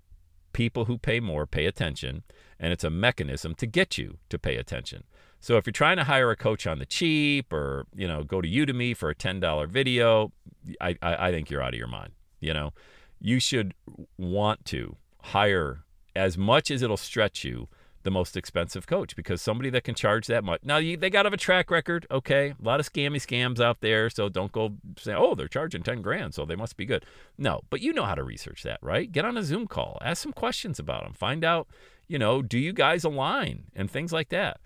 people 0.52 0.86
who 0.86 0.98
pay 0.98 1.20
more 1.20 1.46
pay 1.46 1.66
attention, 1.66 2.24
and 2.58 2.72
it's 2.72 2.84
a 2.84 2.90
mechanism 2.90 3.54
to 3.56 3.66
get 3.66 3.96
you 3.96 4.18
to 4.28 4.38
pay 4.38 4.56
attention. 4.56 5.04
So 5.40 5.56
if 5.56 5.66
you're 5.66 5.72
trying 5.72 5.98
to 5.98 6.04
hire 6.04 6.30
a 6.30 6.36
coach 6.36 6.66
on 6.66 6.78
the 6.78 6.86
cheap 6.86 7.52
or, 7.52 7.86
you 7.94 8.08
know, 8.08 8.24
go 8.24 8.40
to 8.40 8.48
Udemy 8.48 8.96
for 8.96 9.10
a 9.10 9.14
$10 9.14 9.68
video, 9.68 10.32
I, 10.80 10.96
I, 11.00 11.28
I 11.28 11.30
think 11.30 11.50
you're 11.50 11.62
out 11.62 11.74
of 11.74 11.78
your 11.78 11.88
mind. 11.88 12.12
You 12.40 12.54
know, 12.54 12.72
you 13.20 13.40
should 13.40 13.74
want 14.16 14.64
to 14.66 14.96
hire 15.22 15.84
as 16.14 16.36
much 16.36 16.70
as 16.70 16.82
it'll 16.82 16.96
stretch 16.96 17.44
you 17.44 17.68
the 18.04 18.10
most 18.10 18.36
expensive 18.36 18.86
coach 18.86 19.14
because 19.16 19.42
somebody 19.42 19.70
that 19.70 19.84
can 19.84 19.94
charge 19.94 20.26
that 20.28 20.44
much. 20.44 20.60
Now, 20.64 20.78
you, 20.78 20.96
they 20.96 21.10
got 21.10 21.22
to 21.22 21.26
have 21.26 21.32
a 21.32 21.36
track 21.36 21.70
record, 21.70 22.06
okay? 22.10 22.54
A 22.58 22.64
lot 22.64 22.80
of 22.80 22.90
scammy 22.90 23.16
scams 23.16 23.60
out 23.60 23.80
there, 23.80 24.08
so 24.08 24.28
don't 24.28 24.52
go 24.52 24.76
say, 24.96 25.14
oh, 25.14 25.34
they're 25.34 25.48
charging 25.48 25.82
10 25.82 26.00
grand, 26.00 26.34
so 26.34 26.44
they 26.44 26.56
must 26.56 26.76
be 26.76 26.86
good. 26.86 27.04
No, 27.36 27.60
but 27.70 27.80
you 27.80 27.92
know 27.92 28.04
how 28.04 28.14
to 28.14 28.22
research 28.22 28.62
that, 28.62 28.78
right? 28.82 29.10
Get 29.10 29.24
on 29.24 29.36
a 29.36 29.42
Zoom 29.42 29.66
call, 29.66 29.98
ask 30.00 30.22
some 30.22 30.32
questions 30.32 30.78
about 30.78 31.04
them, 31.04 31.12
find 31.12 31.44
out, 31.44 31.68
you 32.06 32.18
know, 32.18 32.40
do 32.40 32.58
you 32.58 32.72
guys 32.72 33.04
align 33.04 33.64
and 33.74 33.90
things 33.90 34.12
like 34.12 34.30
that. 34.30 34.60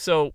So 0.00 0.32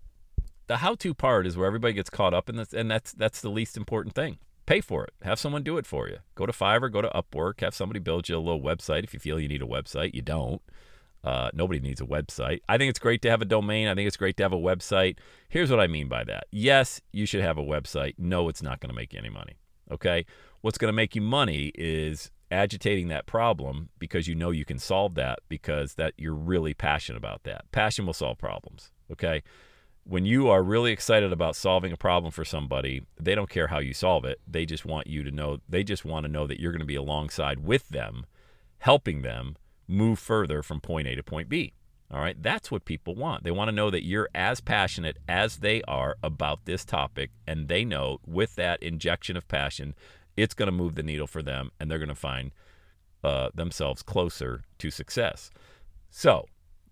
the 0.67 0.77
how-to 0.77 1.15
part 1.15 1.47
is 1.47 1.57
where 1.57 1.65
everybody 1.65 1.93
gets 1.93 2.11
caught 2.11 2.35
up 2.35 2.49
in 2.49 2.55
this, 2.55 2.71
and 2.71 2.89
that's 2.89 3.13
that's 3.13 3.41
the 3.41 3.49
least 3.49 3.75
important 3.75 4.13
thing. 4.13 4.37
Pay 4.67 4.79
for 4.79 5.03
it. 5.05 5.13
Have 5.23 5.39
someone 5.39 5.63
do 5.63 5.79
it 5.79 5.87
for 5.87 6.07
you. 6.07 6.17
Go 6.35 6.45
to 6.45 6.51
Fiverr, 6.51 6.91
go 6.91 7.01
to 7.01 7.09
Upwork, 7.09 7.61
have 7.61 7.73
somebody 7.73 7.99
build 7.99 8.29
you 8.29 8.37
a 8.37 8.37
little 8.37 8.61
website 8.61 9.03
if 9.03 9.11
you 9.11 9.19
feel 9.19 9.39
you 9.39 9.47
need 9.47 9.63
a 9.63 9.65
website. 9.65 10.13
You 10.13 10.21
don't. 10.21 10.61
Uh, 11.23 11.49
nobody 11.51 11.79
needs 11.79 11.99
a 11.99 12.05
website. 12.05 12.59
I 12.69 12.77
think 12.77 12.91
it's 12.91 12.99
great 12.99 13.23
to 13.23 13.31
have 13.31 13.41
a 13.41 13.45
domain. 13.45 13.87
I 13.87 13.95
think 13.95 14.05
it's 14.05 14.17
great 14.17 14.37
to 14.37 14.43
have 14.43 14.53
a 14.53 14.57
website. 14.57 15.17
Here's 15.49 15.71
what 15.71 15.79
I 15.79 15.87
mean 15.87 16.07
by 16.07 16.23
that. 16.25 16.45
Yes, 16.51 17.01
you 17.11 17.25
should 17.25 17.41
have 17.41 17.57
a 17.57 17.63
website. 17.63 18.13
No, 18.19 18.49
it's 18.49 18.61
not 18.61 18.79
going 18.79 18.91
to 18.91 18.95
make 18.95 19.13
you 19.13 19.19
any 19.19 19.31
money. 19.31 19.55
Okay? 19.89 20.27
What's 20.61 20.77
going 20.77 20.89
to 20.89 20.95
make 20.95 21.15
you 21.15 21.21
money 21.21 21.71
is 21.73 22.29
agitating 22.51 23.07
that 23.07 23.25
problem 23.25 23.89
because 23.97 24.27
you 24.27 24.35
know 24.35 24.51
you 24.51 24.63
can 24.63 24.77
solve 24.77 25.15
that 25.15 25.39
because 25.49 25.95
that 25.95 26.13
you're 26.17 26.35
really 26.35 26.75
passionate 26.75 27.17
about 27.17 27.41
that. 27.45 27.71
Passion 27.71 28.05
will 28.05 28.13
solve 28.13 28.37
problems. 28.37 28.91
Okay. 29.11 29.43
When 30.03 30.25
you 30.25 30.49
are 30.49 30.61
really 30.61 30.91
excited 30.91 31.31
about 31.31 31.55
solving 31.55 31.91
a 31.91 31.97
problem 31.97 32.31
for 32.31 32.45
somebody, 32.45 33.01
they 33.19 33.33
don't 33.33 33.49
care 33.49 33.67
how 33.67 33.79
you 33.79 33.93
solve 33.93 34.23
it. 34.23 34.39
They 34.47 34.65
just 34.65 34.85
want 34.85 35.07
you 35.07 35.23
to 35.23 35.31
know, 35.31 35.57
they 35.67 35.83
just 35.83 36.05
want 36.05 36.25
to 36.25 36.31
know 36.31 36.45
that 36.45 36.59
you're 36.59 36.71
going 36.71 36.79
to 36.79 36.85
be 36.85 36.95
alongside 36.95 37.65
with 37.65 37.89
them, 37.89 38.25
helping 38.79 39.23
them 39.23 39.55
move 39.87 40.19
further 40.19 40.61
from 40.61 40.79
point 40.79 41.07
A 41.07 41.15
to 41.15 41.23
point 41.23 41.49
B. 41.49 41.73
All 42.11 42.19
right. 42.19 42.41
That's 42.41 42.69
what 42.69 42.85
people 42.85 43.15
want. 43.15 43.43
They 43.43 43.51
want 43.51 43.69
to 43.69 43.75
know 43.75 43.89
that 43.89 44.05
you're 44.05 44.29
as 44.35 44.61
passionate 44.61 45.17
as 45.27 45.57
they 45.57 45.81
are 45.87 46.17
about 46.21 46.65
this 46.65 46.85
topic. 46.85 47.31
And 47.47 47.67
they 47.67 47.83
know 47.83 48.19
with 48.27 48.55
that 48.55 48.83
injection 48.83 49.35
of 49.35 49.47
passion, 49.47 49.95
it's 50.37 50.53
going 50.53 50.67
to 50.67 50.71
move 50.71 50.95
the 50.95 51.03
needle 51.03 51.27
for 51.27 51.41
them 51.41 51.71
and 51.79 51.89
they're 51.89 51.97
going 51.97 52.09
to 52.09 52.15
find 52.15 52.51
uh, 53.23 53.49
themselves 53.55 54.03
closer 54.03 54.61
to 54.77 54.91
success. 54.91 55.49
So, 56.11 56.45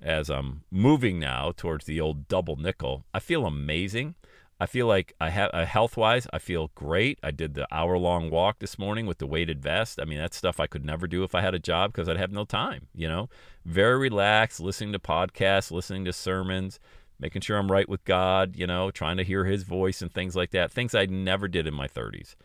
as 0.03 0.29
I'm 0.29 0.63
moving 0.69 1.19
now 1.19 1.53
towards 1.55 1.85
the 1.85 1.99
old 1.99 2.27
double 2.27 2.55
nickel, 2.55 3.05
I 3.13 3.19
feel 3.19 3.45
amazing. 3.45 4.15
I 4.59 4.65
feel 4.65 4.87
like 4.87 5.13
I 5.19 5.29
have 5.29 5.49
uh, 5.53 5.65
health 5.65 5.97
wise, 5.97 6.27
I 6.31 6.39
feel 6.39 6.71
great. 6.75 7.19
I 7.23 7.31
did 7.31 7.53
the 7.53 7.67
hour 7.71 7.97
long 7.97 8.29
walk 8.29 8.59
this 8.59 8.77
morning 8.77 9.05
with 9.05 9.17
the 9.17 9.27
weighted 9.27 9.61
vest. 9.61 9.99
I 9.99 10.05
mean, 10.05 10.19
that's 10.19 10.37
stuff 10.37 10.59
I 10.59 10.67
could 10.67 10.85
never 10.85 11.07
do 11.07 11.23
if 11.23 11.35
I 11.35 11.41
had 11.41 11.55
a 11.55 11.59
job 11.59 11.91
because 11.91 12.07
I'd 12.07 12.17
have 12.17 12.31
no 12.31 12.45
time, 12.45 12.87
you 12.93 13.07
know? 13.07 13.29
Very 13.65 13.97
relaxed, 13.97 14.59
listening 14.59 14.93
to 14.93 14.99
podcasts, 14.99 15.71
listening 15.71 16.05
to 16.05 16.13
sermons, 16.13 16.79
making 17.19 17.41
sure 17.41 17.57
I'm 17.57 17.71
right 17.71 17.89
with 17.89 18.05
God, 18.05 18.55
you 18.55 18.67
know, 18.67 18.91
trying 18.91 19.17
to 19.17 19.23
hear 19.23 19.45
his 19.45 19.63
voice 19.63 20.01
and 20.01 20.13
things 20.13 20.35
like 20.35 20.51
that. 20.51 20.71
Things 20.71 20.95
I 20.95 21.07
never 21.07 21.47
did 21.47 21.67
in 21.67 21.73
my 21.73 21.87
30s 21.87 22.35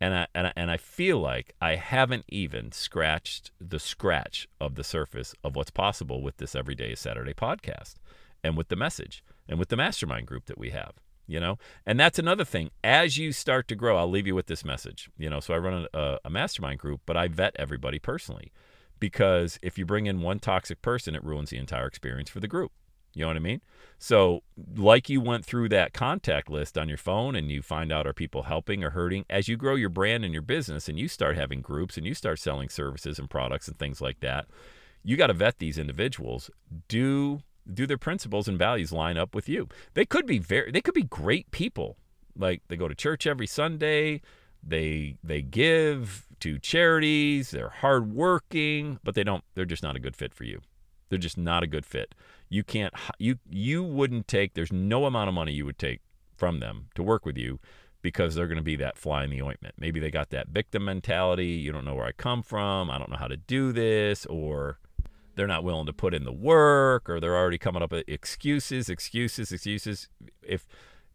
and 0.00 0.14
I, 0.14 0.26
and 0.34 0.46
I, 0.48 0.52
and 0.56 0.70
I 0.70 0.76
feel 0.76 1.18
like 1.18 1.54
I 1.60 1.76
haven't 1.76 2.24
even 2.28 2.72
scratched 2.72 3.50
the 3.60 3.78
scratch 3.78 4.48
of 4.60 4.74
the 4.74 4.84
surface 4.84 5.34
of 5.42 5.56
what's 5.56 5.70
possible 5.70 6.22
with 6.22 6.36
this 6.36 6.54
Everyday 6.54 6.94
Saturday 6.94 7.34
podcast 7.34 7.94
and 8.44 8.56
with 8.56 8.68
the 8.68 8.76
message 8.76 9.24
and 9.48 9.58
with 9.58 9.68
the 9.68 9.76
mastermind 9.76 10.26
group 10.26 10.46
that 10.46 10.58
we 10.58 10.70
have 10.70 10.94
you 11.26 11.40
know? 11.40 11.58
And 11.84 11.98
that's 11.98 12.18
another 12.18 12.44
thing. 12.44 12.70
As 12.84 13.16
you 13.16 13.32
start 13.32 13.68
to 13.68 13.74
grow 13.74 13.96
i'll 13.96 14.08
leave 14.08 14.26
you 14.26 14.34
with 14.34 14.46
this 14.46 14.64
message 14.64 15.10
you 15.18 15.28
know? 15.28 15.40
So 15.40 15.54
i 15.54 15.58
run 15.58 15.86
a, 15.92 16.18
a 16.24 16.30
mastermind 16.30 16.78
group 16.78 17.00
but 17.06 17.16
i 17.16 17.28
vet 17.28 17.56
everybody 17.58 17.98
personally 17.98 18.52
because 18.98 19.58
if 19.62 19.76
you 19.76 19.84
bring 19.84 20.06
in 20.06 20.22
one 20.22 20.38
toxic 20.38 20.80
person 20.82 21.14
it 21.14 21.24
ruins 21.24 21.50
the 21.50 21.58
entire 21.58 21.86
experience 21.86 22.30
for 22.30 22.40
the 22.40 22.48
group 22.48 22.72
You 23.16 23.22
know 23.22 23.28
what 23.28 23.36
I 23.36 23.40
mean? 23.40 23.62
So, 23.98 24.42
like 24.76 25.08
you 25.08 25.22
went 25.22 25.46
through 25.46 25.70
that 25.70 25.94
contact 25.94 26.50
list 26.50 26.76
on 26.76 26.86
your 26.86 26.98
phone 26.98 27.34
and 27.34 27.50
you 27.50 27.62
find 27.62 27.90
out 27.90 28.06
are 28.06 28.12
people 28.12 28.42
helping 28.42 28.84
or 28.84 28.90
hurting, 28.90 29.24
as 29.30 29.48
you 29.48 29.56
grow 29.56 29.74
your 29.74 29.88
brand 29.88 30.22
and 30.22 30.34
your 30.34 30.42
business 30.42 30.86
and 30.86 30.98
you 30.98 31.08
start 31.08 31.34
having 31.34 31.62
groups 31.62 31.96
and 31.96 32.06
you 32.06 32.12
start 32.12 32.38
selling 32.38 32.68
services 32.68 33.18
and 33.18 33.30
products 33.30 33.68
and 33.68 33.78
things 33.78 34.02
like 34.02 34.20
that, 34.20 34.44
you 35.02 35.16
got 35.16 35.28
to 35.28 35.32
vet 35.32 35.58
these 35.58 35.78
individuals. 35.78 36.50
Do 36.88 37.40
do 37.72 37.86
their 37.86 37.96
principles 37.96 38.48
and 38.48 38.58
values 38.58 38.92
line 38.92 39.16
up 39.16 39.34
with 39.34 39.48
you? 39.48 39.66
They 39.94 40.04
could 40.04 40.26
be 40.26 40.38
very 40.38 40.70
they 40.70 40.82
could 40.82 40.92
be 40.92 41.04
great 41.04 41.50
people. 41.50 41.96
Like 42.38 42.60
they 42.68 42.76
go 42.76 42.88
to 42.88 42.94
church 42.94 43.26
every 43.26 43.46
Sunday, 43.46 44.20
they 44.62 45.16
they 45.24 45.40
give 45.40 46.26
to 46.40 46.58
charities, 46.58 47.50
they're 47.50 47.70
hardworking, 47.70 48.98
but 49.02 49.14
they 49.14 49.24
don't 49.24 49.42
they're 49.54 49.64
just 49.64 49.82
not 49.82 49.96
a 49.96 50.00
good 50.00 50.16
fit 50.16 50.34
for 50.34 50.44
you. 50.44 50.60
They're 51.08 51.18
just 51.18 51.38
not 51.38 51.62
a 51.62 51.66
good 51.66 51.86
fit. 51.86 52.14
You 52.48 52.62
can't 52.62 52.94
you 53.18 53.38
you 53.48 53.82
wouldn't 53.82 54.28
take 54.28 54.54
there's 54.54 54.72
no 54.72 55.06
amount 55.06 55.28
of 55.28 55.34
money 55.34 55.52
you 55.52 55.66
would 55.66 55.78
take 55.78 56.00
from 56.36 56.60
them 56.60 56.88
to 56.94 57.02
work 57.02 57.26
with 57.26 57.36
you 57.36 57.58
because 58.02 58.34
they're 58.34 58.46
going 58.46 58.56
to 58.56 58.62
be 58.62 58.76
that 58.76 58.96
fly 58.96 59.24
in 59.24 59.30
the 59.30 59.42
ointment. 59.42 59.74
Maybe 59.78 59.98
they 59.98 60.10
got 60.10 60.30
that 60.30 60.48
victim 60.48 60.84
mentality, 60.84 61.46
you 61.46 61.72
don't 61.72 61.84
know 61.84 61.94
where 61.94 62.06
I 62.06 62.12
come 62.12 62.42
from, 62.42 62.90
I 62.90 62.98
don't 62.98 63.10
know 63.10 63.16
how 63.16 63.26
to 63.26 63.36
do 63.36 63.72
this 63.72 64.26
or 64.26 64.78
they're 65.34 65.46
not 65.46 65.64
willing 65.64 65.86
to 65.86 65.92
put 65.92 66.14
in 66.14 66.24
the 66.24 66.32
work 66.32 67.10
or 67.10 67.20
they're 67.20 67.36
already 67.36 67.58
coming 67.58 67.82
up 67.82 67.90
with 67.90 68.04
excuses, 68.08 68.88
excuses, 68.88 69.50
excuses. 69.50 70.08
If 70.42 70.66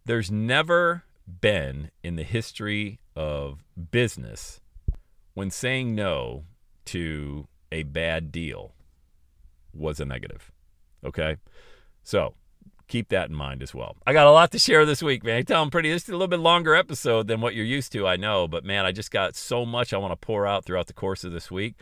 there's 0.05 0.29
never 0.29 1.03
been 1.39 1.91
in 2.03 2.15
the 2.15 2.23
history 2.23 2.99
of 3.15 3.63
business 3.91 4.59
when 5.33 5.49
saying 5.49 5.95
no 5.95 6.43
to 6.85 7.47
a 7.71 7.83
bad 7.83 8.31
deal 8.31 8.73
was 9.73 9.99
a 9.99 10.05
negative. 10.05 10.51
Okay? 11.03 11.37
So 12.03 12.33
keep 12.87 13.09
that 13.09 13.29
in 13.29 13.35
mind 13.35 13.63
as 13.63 13.73
well. 13.73 13.95
I 14.05 14.13
got 14.13 14.27
a 14.27 14.31
lot 14.31 14.51
to 14.51 14.59
share 14.59 14.85
this 14.85 15.01
week, 15.01 15.23
man. 15.23 15.37
I 15.37 15.41
tell 15.43 15.61
them 15.61 15.71
pretty, 15.71 15.89
this 15.89 16.03
is 16.03 16.09
a 16.09 16.13
little 16.13 16.27
bit 16.27 16.39
longer 16.39 16.75
episode 16.75 17.27
than 17.27 17.39
what 17.39 17.55
you're 17.55 17.65
used 17.65 17.91
to, 17.93 18.05
I 18.07 18.17
know, 18.17 18.47
but 18.47 18.65
man, 18.65 18.85
I 18.85 18.91
just 18.91 19.11
got 19.11 19.35
so 19.35 19.65
much 19.65 19.93
I 19.93 19.97
want 19.97 20.11
to 20.11 20.17
pour 20.17 20.45
out 20.45 20.65
throughout 20.65 20.87
the 20.87 20.93
course 20.93 21.23
of 21.23 21.31
this 21.31 21.49
week. 21.49 21.75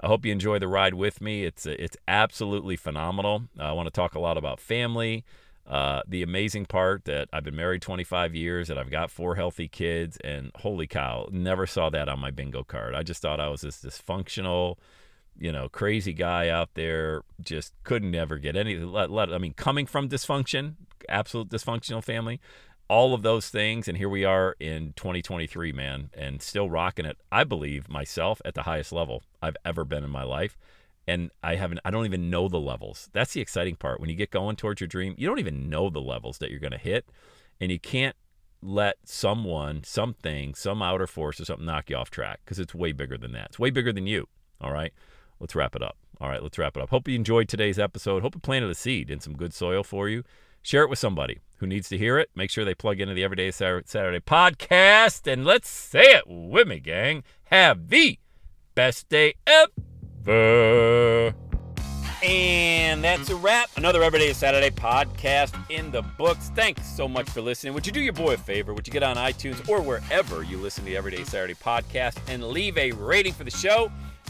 I 0.00 0.08
hope 0.08 0.26
you 0.26 0.32
enjoy 0.32 0.58
the 0.58 0.68
ride 0.68 0.94
with 0.94 1.20
me. 1.20 1.44
It's 1.44 1.64
it's 1.64 1.96
absolutely 2.06 2.76
phenomenal. 2.76 3.44
I 3.58 3.72
want 3.72 3.86
to 3.86 3.90
talk 3.90 4.14
a 4.14 4.20
lot 4.20 4.36
about 4.36 4.60
family. 4.60 5.24
Uh, 5.66 6.02
the 6.06 6.22
amazing 6.22 6.66
part 6.66 7.06
that 7.06 7.28
I've 7.32 7.42
been 7.42 7.56
married 7.56 7.82
25 7.82 8.36
years 8.36 8.70
and 8.70 8.78
I've 8.78 8.90
got 8.90 9.10
four 9.10 9.34
healthy 9.34 9.66
kids, 9.66 10.16
and 10.22 10.52
holy 10.56 10.86
cow, 10.86 11.28
never 11.32 11.66
saw 11.66 11.90
that 11.90 12.08
on 12.08 12.20
my 12.20 12.30
bingo 12.30 12.62
card. 12.62 12.94
I 12.94 13.02
just 13.02 13.22
thought 13.22 13.40
I 13.40 13.48
was 13.48 13.62
this 13.62 13.82
dysfunctional, 13.82 14.76
you 15.38 15.52
know, 15.52 15.68
crazy 15.68 16.12
guy 16.12 16.48
out 16.48 16.70
there, 16.74 17.22
just 17.40 17.72
couldn't 17.84 18.14
ever 18.14 18.38
get 18.38 18.56
anything. 18.56 18.90
Let, 18.90 19.10
let, 19.10 19.32
I 19.32 19.38
mean, 19.38 19.54
coming 19.54 19.86
from 19.86 20.08
dysfunction, 20.08 20.74
absolute 21.08 21.48
dysfunctional 21.48 22.02
family, 22.02 22.40
all 22.88 23.14
of 23.14 23.22
those 23.22 23.48
things, 23.48 23.88
and 23.88 23.98
here 23.98 24.08
we 24.08 24.24
are 24.24 24.54
in 24.60 24.92
2023, 24.96 25.72
man, 25.72 26.10
and 26.14 26.40
still 26.40 26.70
rocking 26.70 27.04
it. 27.04 27.18
I 27.32 27.44
believe 27.44 27.88
myself 27.88 28.40
at 28.44 28.54
the 28.54 28.62
highest 28.62 28.92
level 28.92 29.22
I've 29.42 29.56
ever 29.64 29.84
been 29.84 30.04
in 30.04 30.10
my 30.10 30.22
life. 30.22 30.56
And 31.08 31.30
I 31.42 31.54
haven't, 31.54 31.80
I 31.84 31.90
don't 31.90 32.06
even 32.06 32.30
know 32.30 32.48
the 32.48 32.58
levels. 32.58 33.08
That's 33.12 33.32
the 33.32 33.40
exciting 33.40 33.76
part. 33.76 34.00
When 34.00 34.10
you 34.10 34.16
get 34.16 34.30
going 34.30 34.56
towards 34.56 34.80
your 34.80 34.88
dream, 34.88 35.14
you 35.16 35.28
don't 35.28 35.38
even 35.38 35.68
know 35.68 35.88
the 35.88 36.00
levels 36.00 36.38
that 36.38 36.50
you're 36.50 36.58
going 36.60 36.72
to 36.72 36.78
hit. 36.78 37.06
And 37.60 37.70
you 37.70 37.78
can't 37.78 38.16
let 38.60 38.96
someone, 39.04 39.84
something, 39.84 40.54
some 40.54 40.82
outer 40.82 41.06
force 41.06 41.40
or 41.40 41.44
something 41.44 41.66
knock 41.66 41.90
you 41.90 41.96
off 41.96 42.10
track 42.10 42.40
because 42.44 42.58
it's 42.58 42.74
way 42.74 42.92
bigger 42.92 43.16
than 43.16 43.32
that. 43.32 43.46
It's 43.46 43.58
way 43.58 43.70
bigger 43.70 43.92
than 43.92 44.06
you. 44.06 44.28
All 44.60 44.72
right. 44.72 44.92
Let's 45.40 45.54
wrap 45.54 45.76
it 45.76 45.82
up. 45.82 45.96
All 46.20 46.28
right. 46.28 46.42
Let's 46.42 46.58
wrap 46.58 46.76
it 46.76 46.82
up. 46.82 46.90
Hope 46.90 47.08
you 47.08 47.14
enjoyed 47.14 47.48
today's 47.48 47.78
episode. 47.78 48.22
Hope 48.22 48.36
it 48.36 48.42
planted 48.42 48.70
a 48.70 48.74
seed 48.74 49.10
in 49.10 49.20
some 49.20 49.34
good 49.36 49.52
soil 49.52 49.82
for 49.82 50.08
you. 50.08 50.24
Share 50.62 50.82
it 50.82 50.90
with 50.90 50.98
somebody 50.98 51.40
who 51.58 51.66
needs 51.66 51.88
to 51.90 51.98
hear 51.98 52.18
it. 52.18 52.30
Make 52.34 52.50
sure 52.50 52.64
they 52.64 52.74
plug 52.74 53.00
into 53.00 53.14
the 53.14 53.22
Everyday 53.22 53.50
Saturday 53.50 54.20
podcast. 54.20 55.30
And 55.30 55.44
let's 55.44 55.68
say 55.68 56.02
it 56.02 56.24
with 56.26 56.66
me, 56.66 56.80
gang. 56.80 57.22
Have 57.44 57.88
the 57.88 58.18
best 58.74 59.08
day 59.08 59.34
ever. 59.46 61.34
And 62.24 63.04
that's 63.04 63.30
a 63.30 63.36
wrap. 63.36 63.70
Another 63.76 64.02
Everyday 64.02 64.32
Saturday 64.32 64.70
podcast 64.70 65.54
in 65.70 65.92
the 65.92 66.02
books. 66.02 66.50
Thanks 66.56 66.84
so 66.88 67.06
much 67.06 67.28
for 67.30 67.42
listening. 67.42 67.74
Would 67.74 67.86
you 67.86 67.92
do 67.92 68.00
your 68.00 68.14
boy 68.14 68.34
a 68.34 68.38
favor? 68.38 68.74
Would 68.74 68.88
you 68.88 68.92
get 68.92 69.02
on 69.02 69.16
iTunes 69.16 69.68
or 69.68 69.80
wherever 69.82 70.42
you 70.42 70.56
listen 70.56 70.82
to 70.84 70.90
the 70.90 70.96
Everyday 70.96 71.24
Saturday 71.24 71.54
podcast 71.54 72.18
and 72.26 72.42
leave 72.42 72.76
a 72.78 72.90
rating 72.92 73.34
for 73.34 73.44
the 73.44 73.50
show? 73.50 73.92